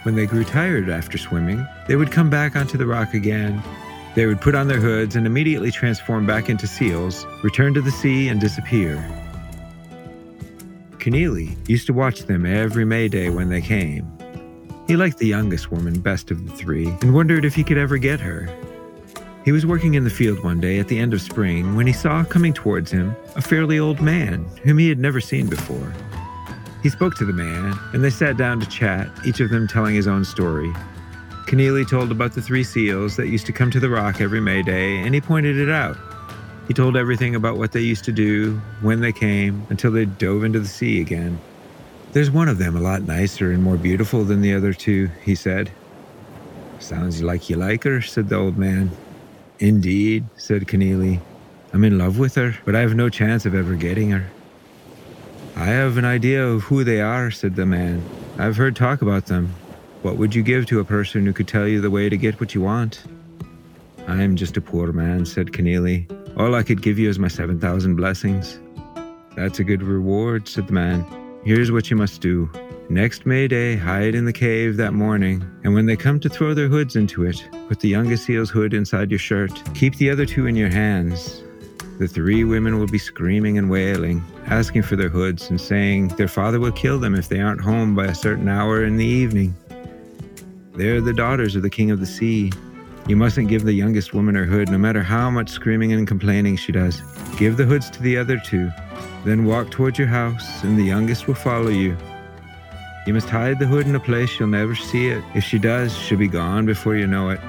When 0.04 0.14
they 0.14 0.24
grew 0.24 0.44
tired 0.44 0.88
after 0.88 1.18
swimming, 1.18 1.66
they 1.88 1.96
would 1.96 2.12
come 2.12 2.30
back 2.30 2.56
onto 2.56 2.78
the 2.78 2.86
rock 2.86 3.12
again. 3.12 3.62
They 4.14 4.26
would 4.26 4.40
put 4.40 4.54
on 4.54 4.68
their 4.68 4.80
hoods 4.80 5.16
and 5.16 5.26
immediately 5.26 5.72
transform 5.72 6.26
back 6.26 6.48
into 6.48 6.66
seals, 6.66 7.26
return 7.42 7.74
to 7.74 7.80
the 7.80 7.90
sea, 7.90 8.28
and 8.28 8.40
disappear. 8.40 8.96
Keneally 10.98 11.56
used 11.68 11.86
to 11.88 11.92
watch 11.92 12.20
them 12.20 12.46
every 12.46 12.84
May 12.84 13.08
Day 13.08 13.28
when 13.30 13.48
they 13.48 13.60
came. 13.60 14.10
He 14.86 14.96
liked 14.96 15.18
the 15.18 15.26
youngest 15.26 15.72
woman 15.72 16.00
best 16.00 16.30
of 16.30 16.46
the 16.46 16.52
three 16.52 16.86
and 16.86 17.14
wondered 17.14 17.44
if 17.44 17.54
he 17.54 17.64
could 17.64 17.78
ever 17.78 17.98
get 17.98 18.20
her. 18.20 18.48
He 19.44 19.52
was 19.52 19.66
working 19.66 19.94
in 19.94 20.04
the 20.04 20.10
field 20.10 20.44
one 20.44 20.60
day 20.60 20.78
at 20.78 20.88
the 20.88 20.98
end 20.98 21.12
of 21.12 21.20
spring 21.20 21.74
when 21.74 21.86
he 21.86 21.92
saw 21.92 22.24
coming 22.24 22.52
towards 22.52 22.90
him 22.90 23.16
a 23.34 23.42
fairly 23.42 23.78
old 23.78 24.00
man 24.00 24.44
whom 24.62 24.78
he 24.78 24.88
had 24.88 24.98
never 24.98 25.20
seen 25.20 25.48
before. 25.48 25.92
He 26.84 26.90
spoke 26.90 27.14
to 27.14 27.24
the 27.24 27.32
man, 27.32 27.78
and 27.94 28.04
they 28.04 28.10
sat 28.10 28.36
down 28.36 28.60
to 28.60 28.68
chat, 28.68 29.08
each 29.24 29.40
of 29.40 29.48
them 29.48 29.66
telling 29.66 29.94
his 29.94 30.06
own 30.06 30.22
story. 30.22 30.70
Keneally 31.46 31.88
told 31.88 32.12
about 32.12 32.34
the 32.34 32.42
three 32.42 32.62
seals 32.62 33.16
that 33.16 33.28
used 33.28 33.46
to 33.46 33.54
come 33.54 33.70
to 33.70 33.80
the 33.80 33.88
rock 33.88 34.20
every 34.20 34.38
May 34.38 34.62
Day, 34.62 34.98
and 34.98 35.14
he 35.14 35.20
pointed 35.22 35.56
it 35.56 35.70
out. 35.70 35.96
He 36.68 36.74
told 36.74 36.94
everything 36.94 37.34
about 37.34 37.56
what 37.56 37.72
they 37.72 37.80
used 37.80 38.04
to 38.04 38.12
do, 38.12 38.60
when 38.82 39.00
they 39.00 39.12
came, 39.12 39.66
until 39.70 39.92
they 39.92 40.04
dove 40.04 40.44
into 40.44 40.60
the 40.60 40.68
sea 40.68 41.00
again. 41.00 41.38
There's 42.12 42.30
one 42.30 42.48
of 42.48 42.58
them 42.58 42.76
a 42.76 42.80
lot 42.80 43.00
nicer 43.00 43.50
and 43.50 43.62
more 43.62 43.78
beautiful 43.78 44.22
than 44.22 44.42
the 44.42 44.52
other 44.52 44.74
two, 44.74 45.06
he 45.22 45.34
said. 45.34 45.72
Sounds 46.80 47.22
like 47.22 47.48
you 47.48 47.56
like 47.56 47.84
her, 47.84 48.02
said 48.02 48.28
the 48.28 48.36
old 48.36 48.58
man. 48.58 48.90
Indeed, 49.58 50.26
said 50.36 50.66
Keneally. 50.66 51.18
I'm 51.72 51.82
in 51.82 51.96
love 51.96 52.18
with 52.18 52.34
her, 52.34 52.54
but 52.66 52.76
I 52.76 52.80
have 52.80 52.94
no 52.94 53.08
chance 53.08 53.46
of 53.46 53.54
ever 53.54 53.74
getting 53.74 54.10
her. 54.10 54.26
I 55.56 55.66
have 55.66 55.98
an 55.98 56.04
idea 56.04 56.44
of 56.44 56.64
who 56.64 56.82
they 56.82 57.00
are, 57.00 57.30
said 57.30 57.54
the 57.54 57.64
man. 57.64 58.02
I've 58.38 58.56
heard 58.56 58.74
talk 58.74 59.02
about 59.02 59.26
them. 59.26 59.54
What 60.02 60.16
would 60.16 60.34
you 60.34 60.42
give 60.42 60.66
to 60.66 60.80
a 60.80 60.84
person 60.84 61.24
who 61.24 61.32
could 61.32 61.46
tell 61.46 61.68
you 61.68 61.80
the 61.80 61.92
way 61.92 62.08
to 62.08 62.16
get 62.16 62.40
what 62.40 62.56
you 62.56 62.60
want? 62.60 63.04
I 64.08 64.20
am 64.20 64.34
just 64.34 64.56
a 64.56 64.60
poor 64.60 64.92
man, 64.92 65.24
said 65.24 65.52
Keneally. 65.52 66.10
All 66.36 66.56
I 66.56 66.64
could 66.64 66.82
give 66.82 66.98
you 66.98 67.08
is 67.08 67.20
my 67.20 67.28
7,000 67.28 67.94
blessings. 67.94 68.58
That's 69.36 69.60
a 69.60 69.64
good 69.64 69.84
reward, 69.84 70.48
said 70.48 70.66
the 70.66 70.72
man. 70.72 71.06
Here's 71.44 71.70
what 71.70 71.88
you 71.88 71.96
must 71.96 72.20
do. 72.20 72.50
Next 72.90 73.24
May 73.24 73.46
Day, 73.46 73.76
hide 73.76 74.16
in 74.16 74.24
the 74.24 74.32
cave 74.32 74.76
that 74.78 74.92
morning, 74.92 75.48
and 75.62 75.72
when 75.72 75.86
they 75.86 75.96
come 75.96 76.18
to 76.20 76.28
throw 76.28 76.52
their 76.52 76.68
hoods 76.68 76.96
into 76.96 77.24
it, 77.24 77.48
put 77.68 77.78
the 77.78 77.88
youngest 77.88 78.24
seal's 78.24 78.50
hood 78.50 78.74
inside 78.74 79.10
your 79.10 79.20
shirt. 79.20 79.52
Keep 79.74 79.98
the 79.98 80.10
other 80.10 80.26
two 80.26 80.46
in 80.46 80.56
your 80.56 80.68
hands. 80.68 81.43
The 81.98 82.08
three 82.08 82.42
women 82.42 82.80
will 82.80 82.88
be 82.88 82.98
screaming 82.98 83.56
and 83.56 83.70
wailing, 83.70 84.24
asking 84.46 84.82
for 84.82 84.96
their 84.96 85.08
hoods 85.08 85.48
and 85.48 85.60
saying 85.60 86.08
their 86.08 86.26
father 86.26 86.58
will 86.58 86.72
kill 86.72 86.98
them 86.98 87.14
if 87.14 87.28
they 87.28 87.40
aren't 87.40 87.60
home 87.60 87.94
by 87.94 88.06
a 88.06 88.14
certain 88.14 88.48
hour 88.48 88.84
in 88.84 88.96
the 88.96 89.06
evening. 89.06 89.54
They're 90.72 91.00
the 91.00 91.12
daughters 91.12 91.54
of 91.54 91.62
the 91.62 91.70
king 91.70 91.92
of 91.92 92.00
the 92.00 92.06
sea. 92.06 92.52
You 93.06 93.14
mustn't 93.14 93.48
give 93.48 93.62
the 93.62 93.72
youngest 93.72 94.12
woman 94.12 94.34
her 94.34 94.44
hood, 94.44 94.70
no 94.70 94.78
matter 94.78 95.04
how 95.04 95.30
much 95.30 95.50
screaming 95.50 95.92
and 95.92 96.04
complaining 96.04 96.56
she 96.56 96.72
does. 96.72 97.00
Give 97.36 97.56
the 97.56 97.64
hoods 97.64 97.90
to 97.90 98.02
the 98.02 98.18
other 98.18 98.40
two, 98.44 98.72
then 99.24 99.44
walk 99.44 99.70
towards 99.70 99.96
your 99.96 100.08
house, 100.08 100.64
and 100.64 100.76
the 100.76 100.82
youngest 100.82 101.28
will 101.28 101.34
follow 101.34 101.68
you. 101.68 101.96
You 103.06 103.14
must 103.14 103.28
hide 103.28 103.60
the 103.60 103.66
hood 103.66 103.86
in 103.86 103.94
a 103.94 104.00
place 104.00 104.30
she'll 104.30 104.48
never 104.48 104.74
see 104.74 105.08
it. 105.08 105.22
If 105.36 105.44
she 105.44 105.60
does, 105.60 105.96
she'll 105.96 106.18
be 106.18 106.26
gone 106.26 106.66
before 106.66 106.96
you 106.96 107.06
know 107.06 107.30
it. 107.30 107.40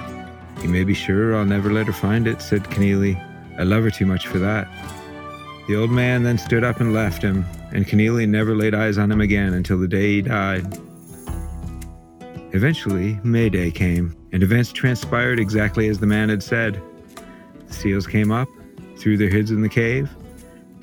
You 0.61 0.69
may 0.69 0.83
be 0.83 0.93
sure 0.93 1.35
I'll 1.35 1.45
never 1.45 1.73
let 1.73 1.87
her 1.87 1.93
find 1.93 2.27
it, 2.27 2.43
said 2.43 2.63
Keneally. 2.65 3.19
I 3.57 3.63
love 3.63 3.83
her 3.83 3.91
too 3.91 4.05
much 4.05 4.27
for 4.27 4.39
that. 4.39 4.67
The 5.67 5.75
old 5.75 5.91
man 5.91 6.23
then 6.23 6.37
stood 6.37 6.63
up 6.63 6.79
and 6.79 6.93
left 6.93 7.21
him, 7.21 7.45
and 7.71 7.85
Keneally 7.85 8.27
never 8.27 8.55
laid 8.55 8.75
eyes 8.75 8.97
on 8.97 9.11
him 9.11 9.21
again 9.21 9.53
until 9.53 9.79
the 9.79 9.87
day 9.87 10.13
he 10.13 10.21
died. 10.21 10.65
Eventually, 12.51 13.19
May 13.23 13.49
Day 13.49 13.71
came, 13.71 14.15
and 14.31 14.43
events 14.43 14.71
transpired 14.71 15.39
exactly 15.39 15.87
as 15.89 15.99
the 15.99 16.07
man 16.07 16.29
had 16.29 16.43
said. 16.43 16.81
The 17.67 17.73
seals 17.73 18.07
came 18.07 18.31
up, 18.31 18.47
threw 18.97 19.17
their 19.17 19.29
heads 19.29 19.51
in 19.51 19.61
the 19.61 19.69
cave, 19.69 20.09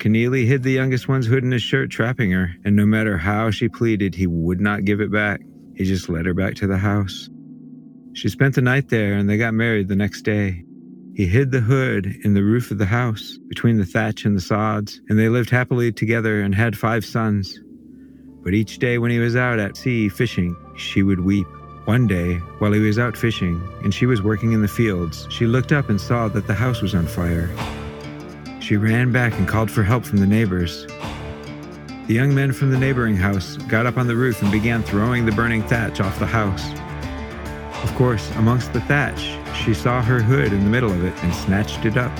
Keneally 0.03 0.45
hid 0.45 0.63
the 0.63 0.71
youngest 0.71 1.07
one's 1.07 1.27
hood 1.27 1.45
in 1.45 1.51
his 1.53 1.61
shirt, 1.61 1.89
trapping 1.89 2.29
her, 2.31 2.53
and 2.65 2.75
no 2.75 2.85
matter 2.85 3.17
how 3.17 3.49
she 3.51 3.69
pleaded, 3.69 4.13
he 4.13 4.27
would 4.27 4.59
not 4.59 4.83
give 4.83 4.99
it 4.99 5.09
back. 5.09 5.39
He 5.75 5.85
just 5.85 6.09
led 6.09 6.25
her 6.25 6.33
back 6.33 6.55
to 6.55 6.67
the 6.67 6.77
house. 6.77 7.29
She 8.11 8.27
spent 8.27 8.55
the 8.55 8.61
night 8.61 8.89
there, 8.89 9.13
and 9.13 9.29
they 9.29 9.37
got 9.37 9.53
married 9.53 9.87
the 9.87 9.95
next 9.95 10.23
day. 10.23 10.65
He 11.15 11.27
hid 11.27 11.51
the 11.51 11.59
hood 11.59 12.07
in 12.23 12.33
the 12.33 12.43
roof 12.43 12.71
of 12.71 12.79
the 12.79 12.87
house, 12.87 13.37
between 13.47 13.77
the 13.77 13.85
thatch 13.85 14.25
and 14.25 14.35
the 14.35 14.41
sods, 14.41 14.99
and 15.09 15.19
they 15.19 15.29
lived 15.29 15.51
happily 15.51 15.91
together 15.91 16.41
and 16.41 16.55
had 16.55 16.75
five 16.75 17.05
sons. 17.05 17.59
But 18.43 18.55
each 18.55 18.79
day 18.79 18.97
when 18.97 19.11
he 19.11 19.19
was 19.19 19.35
out 19.35 19.59
at 19.59 19.77
sea 19.77 20.09
fishing, 20.09 20.55
she 20.75 21.03
would 21.03 21.19
weep. 21.19 21.45
One 21.85 22.07
day, 22.07 22.37
while 22.57 22.71
he 22.71 22.79
was 22.79 22.97
out 22.97 23.15
fishing 23.15 23.61
and 23.83 23.93
she 23.93 24.07
was 24.07 24.23
working 24.23 24.53
in 24.53 24.63
the 24.63 24.67
fields, 24.67 25.27
she 25.29 25.45
looked 25.45 25.71
up 25.71 25.87
and 25.89 26.01
saw 26.01 26.29
that 26.29 26.47
the 26.47 26.53
house 26.55 26.81
was 26.81 26.95
on 26.95 27.05
fire. 27.05 27.47
She 28.59 28.77
ran 28.77 29.11
back 29.11 29.33
and 29.33 29.47
called 29.47 29.69
for 29.69 29.83
help 29.83 30.05
from 30.05 30.17
the 30.17 30.25
neighbors. 30.25 30.87
The 32.07 32.13
young 32.13 32.33
men 32.33 32.53
from 32.53 32.71
the 32.71 32.77
neighboring 32.77 33.17
house 33.17 33.57
got 33.67 33.85
up 33.85 33.97
on 33.97 34.07
the 34.07 34.15
roof 34.15 34.41
and 34.41 34.51
began 34.51 34.81
throwing 34.81 35.25
the 35.25 35.31
burning 35.31 35.61
thatch 35.63 35.99
off 35.99 36.17
the 36.17 36.25
house. 36.25 36.71
Of 37.83 37.93
course, 37.95 38.31
amongst 38.37 38.73
the 38.73 38.81
thatch, 38.81 39.37
she 39.63 39.73
saw 39.73 40.01
her 40.01 40.21
hood 40.21 40.51
in 40.51 40.63
the 40.63 40.69
middle 40.69 40.91
of 40.91 41.03
it 41.03 41.13
and 41.21 41.33
snatched 41.33 41.85
it 41.85 41.97
up, 41.97 42.17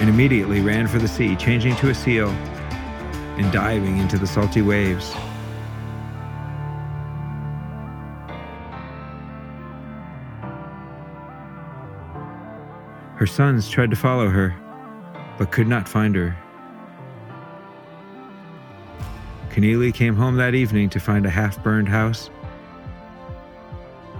and 0.00 0.08
immediately 0.08 0.60
ran 0.60 0.86
for 0.86 0.98
the 0.98 1.08
sea, 1.08 1.36
changing 1.36 1.76
to 1.76 1.90
a 1.90 1.94
seal 1.94 2.30
and 3.36 3.52
diving 3.52 3.98
into 3.98 4.16
the 4.16 4.26
salty 4.26 4.62
waves. 4.62 5.12
Her 13.16 13.26
sons 13.26 13.68
tried 13.68 13.90
to 13.90 13.96
follow 13.96 14.28
her, 14.28 14.54
but 15.38 15.50
could 15.50 15.66
not 15.66 15.88
find 15.88 16.14
her. 16.14 16.36
Keneally 19.50 19.92
came 19.92 20.14
home 20.14 20.36
that 20.36 20.54
evening 20.54 20.88
to 20.90 21.00
find 21.00 21.26
a 21.26 21.30
half 21.30 21.62
burned 21.62 21.88
house 21.88 22.30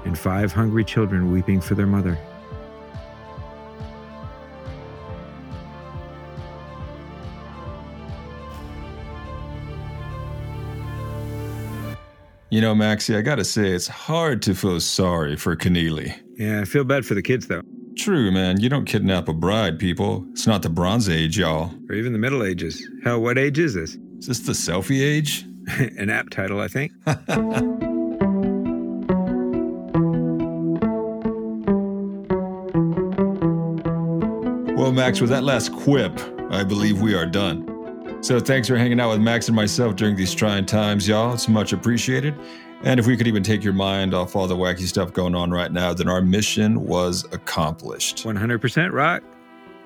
and 0.05 0.19
five 0.19 0.53
hungry 0.53 0.85
children 0.85 1.31
weeping 1.31 1.61
for 1.61 1.75
their 1.75 1.87
mother. 1.87 2.19
You 12.55 12.61
know, 12.61 12.73
Maxie, 12.73 13.17
I 13.17 13.21
gotta 13.21 13.45
say, 13.45 13.73
it's 13.73 13.89
hard 13.89 14.41
to 14.43 14.55
feel 14.55 14.79
sorry 14.79 15.35
for 15.35 15.57
Keneally. 15.57 16.15
Yeah, 16.37 16.61
I 16.61 16.65
feel 16.65 16.85
bad 16.85 17.05
for 17.05 17.15
the 17.15 17.23
kids, 17.23 17.49
though. 17.49 17.63
True, 17.97 18.31
man. 18.31 18.61
You 18.61 18.69
don't 18.69 18.85
kidnap 18.85 19.29
a 19.29 19.33
bride, 19.33 19.77
people. 19.77 20.25
It's 20.31 20.47
not 20.47 20.63
the 20.63 20.69
Bronze 20.69 21.09
Age, 21.09 21.37
y'all. 21.37 21.75
Or 21.89 21.97
even 21.97 22.13
the 22.13 22.19
Middle 22.21 22.45
Ages. 22.45 22.89
Hell, 23.03 23.21
what 23.21 23.39
age 23.39 23.59
is 23.59 23.75
this? 23.75 23.99
Is 24.19 24.27
this 24.27 24.39
the 24.41 24.53
selfie 24.53 25.03
age? 25.03 25.47
An 25.99 26.11
app 26.11 26.31
title, 26.31 26.61
I 26.61 26.69
think. 26.69 26.93
Max, 34.95 35.21
with 35.21 35.31
that 35.31 35.45
last 35.45 35.73
quip, 35.73 36.21
I 36.51 36.65
believe 36.65 37.01
we 37.01 37.15
are 37.15 37.27
done. 37.27 38.23
So 38.23 38.41
thanks 38.41 38.69
for 38.69 38.77
hanging 38.77 39.01
out 39.01 39.11
with 39.11 39.21
Max 39.21 39.49
and 39.49 39.57
myself 39.57 39.97
during 39.97 40.17
these 40.17 40.33
trying 40.35 40.67
times, 40.67 41.07
y'all. 41.07 41.35
It's 41.35 41.49
much 41.49 41.73
appreciated. 41.73 42.35
And 42.83 43.01
if 43.01 43.07
we 43.07 43.17
could 43.17 43.27
even 43.27 43.43
take 43.43 43.65
your 43.65 43.73
mind 43.73 44.15
off 44.15 44.37
all 44.37 44.47
the 44.47 44.57
wacky 44.57 44.87
stuff 44.87 45.13
going 45.13 45.35
on 45.35 45.51
right 45.51 45.73
now, 45.73 45.93
then 45.95 46.09
our 46.09 46.23
mission 46.23 46.85
was 46.87 47.25
accomplished. 47.33 48.25
100% 48.25 48.93
rock. 48.93 49.23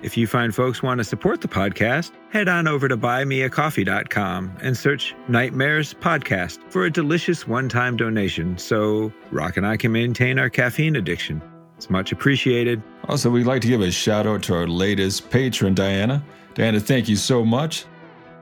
If 0.02 0.16
you 0.16 0.28
find 0.28 0.54
folks 0.54 0.82
want 0.82 0.98
to 0.98 1.04
support 1.04 1.40
the 1.40 1.48
podcast, 1.48 2.12
head 2.30 2.48
on 2.48 2.68
over 2.68 2.86
to 2.86 2.96
buymeacoffee.com 2.96 4.58
and 4.62 4.76
search 4.76 5.14
Nightmares 5.26 5.94
Podcast 5.94 6.58
for 6.70 6.84
a 6.84 6.90
delicious 6.90 7.48
one 7.48 7.68
time 7.68 7.96
donation 7.96 8.56
so 8.58 9.12
Rock 9.32 9.56
and 9.56 9.66
I 9.66 9.76
can 9.76 9.90
maintain 9.90 10.38
our 10.38 10.50
caffeine 10.50 10.94
addiction. 10.94 11.42
It's 11.76 11.90
much 11.90 12.12
appreciated. 12.12 12.82
Also, 13.08 13.30
we'd 13.30 13.46
like 13.46 13.62
to 13.62 13.68
give 13.68 13.80
a 13.80 13.90
shout 13.90 14.26
out 14.26 14.42
to 14.44 14.54
our 14.54 14.66
latest 14.66 15.30
patron, 15.30 15.74
Diana. 15.74 16.22
Diana, 16.54 16.78
thank 16.78 17.08
you 17.08 17.16
so 17.16 17.44
much. 17.44 17.86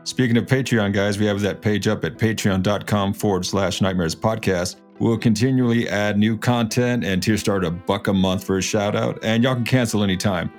Speaking 0.05 0.37
of 0.37 0.47
Patreon, 0.47 0.93
guys, 0.93 1.19
we 1.19 1.27
have 1.27 1.41
that 1.41 1.61
page 1.61 1.89
up 1.89 2.05
at 2.05 2.19
patreon.com 2.19 3.13
forward 3.13 3.45
slash 3.45 3.81
nightmares 3.81 4.15
podcast. 4.15 4.77
We'll 4.99 5.19
continually 5.19 5.89
add 5.89 6.19
new 6.19 6.39
content 6.39 7.05
and 7.05 7.23
tier 7.23 7.37
start 7.37 7.65
a 7.65 7.71
buck 7.71 8.09
a 8.09 8.13
month 8.13 8.45
for 8.45 8.59
a 8.59 8.63
shout 8.63 8.97
out, 8.97 9.19
and 9.23 9.45
y'all 9.45 9.55
can 9.55 9.65
cancel 9.65 10.03
anytime. 10.03 10.51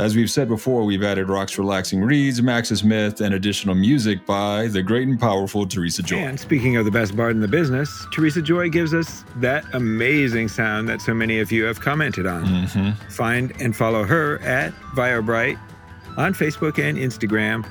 As 0.00 0.16
we've 0.16 0.30
said 0.30 0.48
before, 0.48 0.86
we've 0.86 1.02
added 1.02 1.28
Rock's 1.28 1.58
Relaxing 1.58 2.00
Reads, 2.00 2.40
Max's 2.40 2.78
Smith, 2.78 3.20
and 3.20 3.34
additional 3.34 3.74
music 3.74 4.24
by 4.24 4.66
the 4.68 4.82
great 4.82 5.06
and 5.06 5.20
powerful 5.20 5.66
Teresa 5.66 6.02
Joy. 6.02 6.16
And 6.16 6.40
speaking 6.40 6.78
of 6.78 6.86
the 6.86 6.90
best 6.90 7.14
bard 7.14 7.32
in 7.32 7.42
the 7.42 7.48
business, 7.48 8.06
Teresa 8.10 8.40
Joy 8.40 8.70
gives 8.70 8.94
us 8.94 9.26
that 9.36 9.62
amazing 9.74 10.48
sound 10.48 10.88
that 10.88 11.02
so 11.02 11.12
many 11.12 11.38
of 11.38 11.52
you 11.52 11.64
have 11.64 11.82
commented 11.82 12.24
on. 12.24 12.46
Mm-hmm. 12.46 13.10
Find 13.10 13.52
and 13.60 13.76
follow 13.76 14.04
her 14.04 14.38
at 14.40 14.72
VioBright 14.96 15.58
on 16.16 16.32
Facebook 16.32 16.82
and 16.82 16.96
Instagram, 16.96 17.66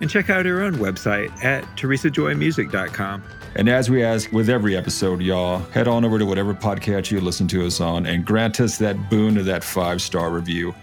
and 0.00 0.08
check 0.08 0.30
out 0.30 0.46
her 0.46 0.62
own 0.62 0.76
website 0.76 1.44
at 1.44 1.64
teresajoymusic.com. 1.76 3.22
And 3.56 3.68
as 3.68 3.90
we 3.90 4.02
ask 4.02 4.32
with 4.32 4.48
every 4.48 4.74
episode, 4.74 5.20
y'all, 5.20 5.58
head 5.58 5.86
on 5.86 6.04
over 6.06 6.18
to 6.18 6.24
whatever 6.24 6.54
podcast 6.54 7.10
you 7.10 7.20
listen 7.20 7.46
to 7.48 7.66
us 7.66 7.78
on 7.78 8.06
and 8.06 8.24
grant 8.24 8.58
us 8.58 8.78
that 8.78 9.10
boon 9.10 9.36
of 9.36 9.44
that 9.44 9.62
five 9.62 10.00
star 10.00 10.30
review. 10.30 10.74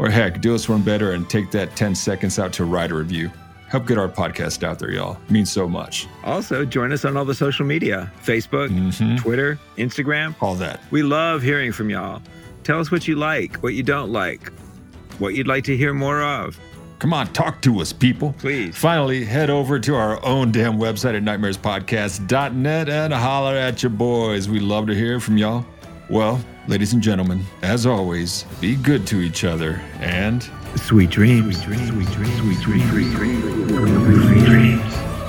Or 0.00 0.08
heck, 0.08 0.40
do 0.40 0.54
us 0.54 0.66
one 0.66 0.80
better 0.80 1.12
and 1.12 1.28
take 1.28 1.50
that 1.50 1.76
10 1.76 1.94
seconds 1.94 2.38
out 2.38 2.54
to 2.54 2.64
write 2.64 2.90
a 2.90 2.94
review. 2.94 3.30
Help 3.68 3.86
get 3.86 3.98
our 3.98 4.08
podcast 4.08 4.64
out 4.64 4.78
there, 4.78 4.90
y'all. 4.90 5.18
It 5.26 5.30
means 5.30 5.50
so 5.52 5.68
much. 5.68 6.08
Also, 6.24 6.64
join 6.64 6.90
us 6.90 7.04
on 7.04 7.18
all 7.18 7.26
the 7.26 7.34
social 7.34 7.66
media 7.66 8.10
Facebook, 8.24 8.70
Mhm. 8.70 9.18
Twitter, 9.20 9.58
Instagram. 9.76 10.34
All 10.40 10.54
that. 10.54 10.80
We 10.90 11.02
love 11.02 11.42
hearing 11.42 11.70
from 11.70 11.90
y'all. 11.90 12.22
Tell 12.64 12.80
us 12.80 12.90
what 12.90 13.06
you 13.06 13.16
like, 13.16 13.58
what 13.58 13.74
you 13.74 13.82
don't 13.82 14.10
like, 14.10 14.50
what 15.18 15.34
you'd 15.34 15.46
like 15.46 15.64
to 15.64 15.76
hear 15.76 15.92
more 15.92 16.22
of. 16.22 16.58
Come 16.98 17.12
on, 17.12 17.26
talk 17.34 17.60
to 17.62 17.80
us, 17.80 17.92
people. 17.92 18.34
Please. 18.38 18.74
Finally, 18.76 19.24
head 19.26 19.50
over 19.50 19.78
to 19.78 19.94
our 19.94 20.24
own 20.24 20.50
damn 20.50 20.78
website 20.78 21.14
at 21.14 21.22
nightmarespodcast.net 21.22 22.88
and 22.88 23.12
holler 23.12 23.54
at 23.54 23.82
your 23.82 23.90
boys. 23.90 24.48
We 24.48 24.60
love 24.60 24.86
to 24.86 24.94
hear 24.94 25.20
from 25.20 25.36
y'all. 25.36 25.64
Well, 26.10 26.44
ladies 26.66 26.92
and 26.92 27.00
gentlemen, 27.00 27.44
as 27.62 27.86
always, 27.86 28.42
be 28.60 28.74
good 28.74 29.06
to 29.06 29.20
each 29.20 29.44
other 29.44 29.80
and 30.00 30.42
Sweet 30.76 31.10
dreams. 31.10 31.62
Sweet 31.62 31.78
dreams. 31.78 31.88
Sweet 31.88 32.08
dreams. 32.10 32.36
Sweet 32.36 32.60
dreams. 32.62 32.90
Sweet 32.90 34.44
dreams. 34.44 35.19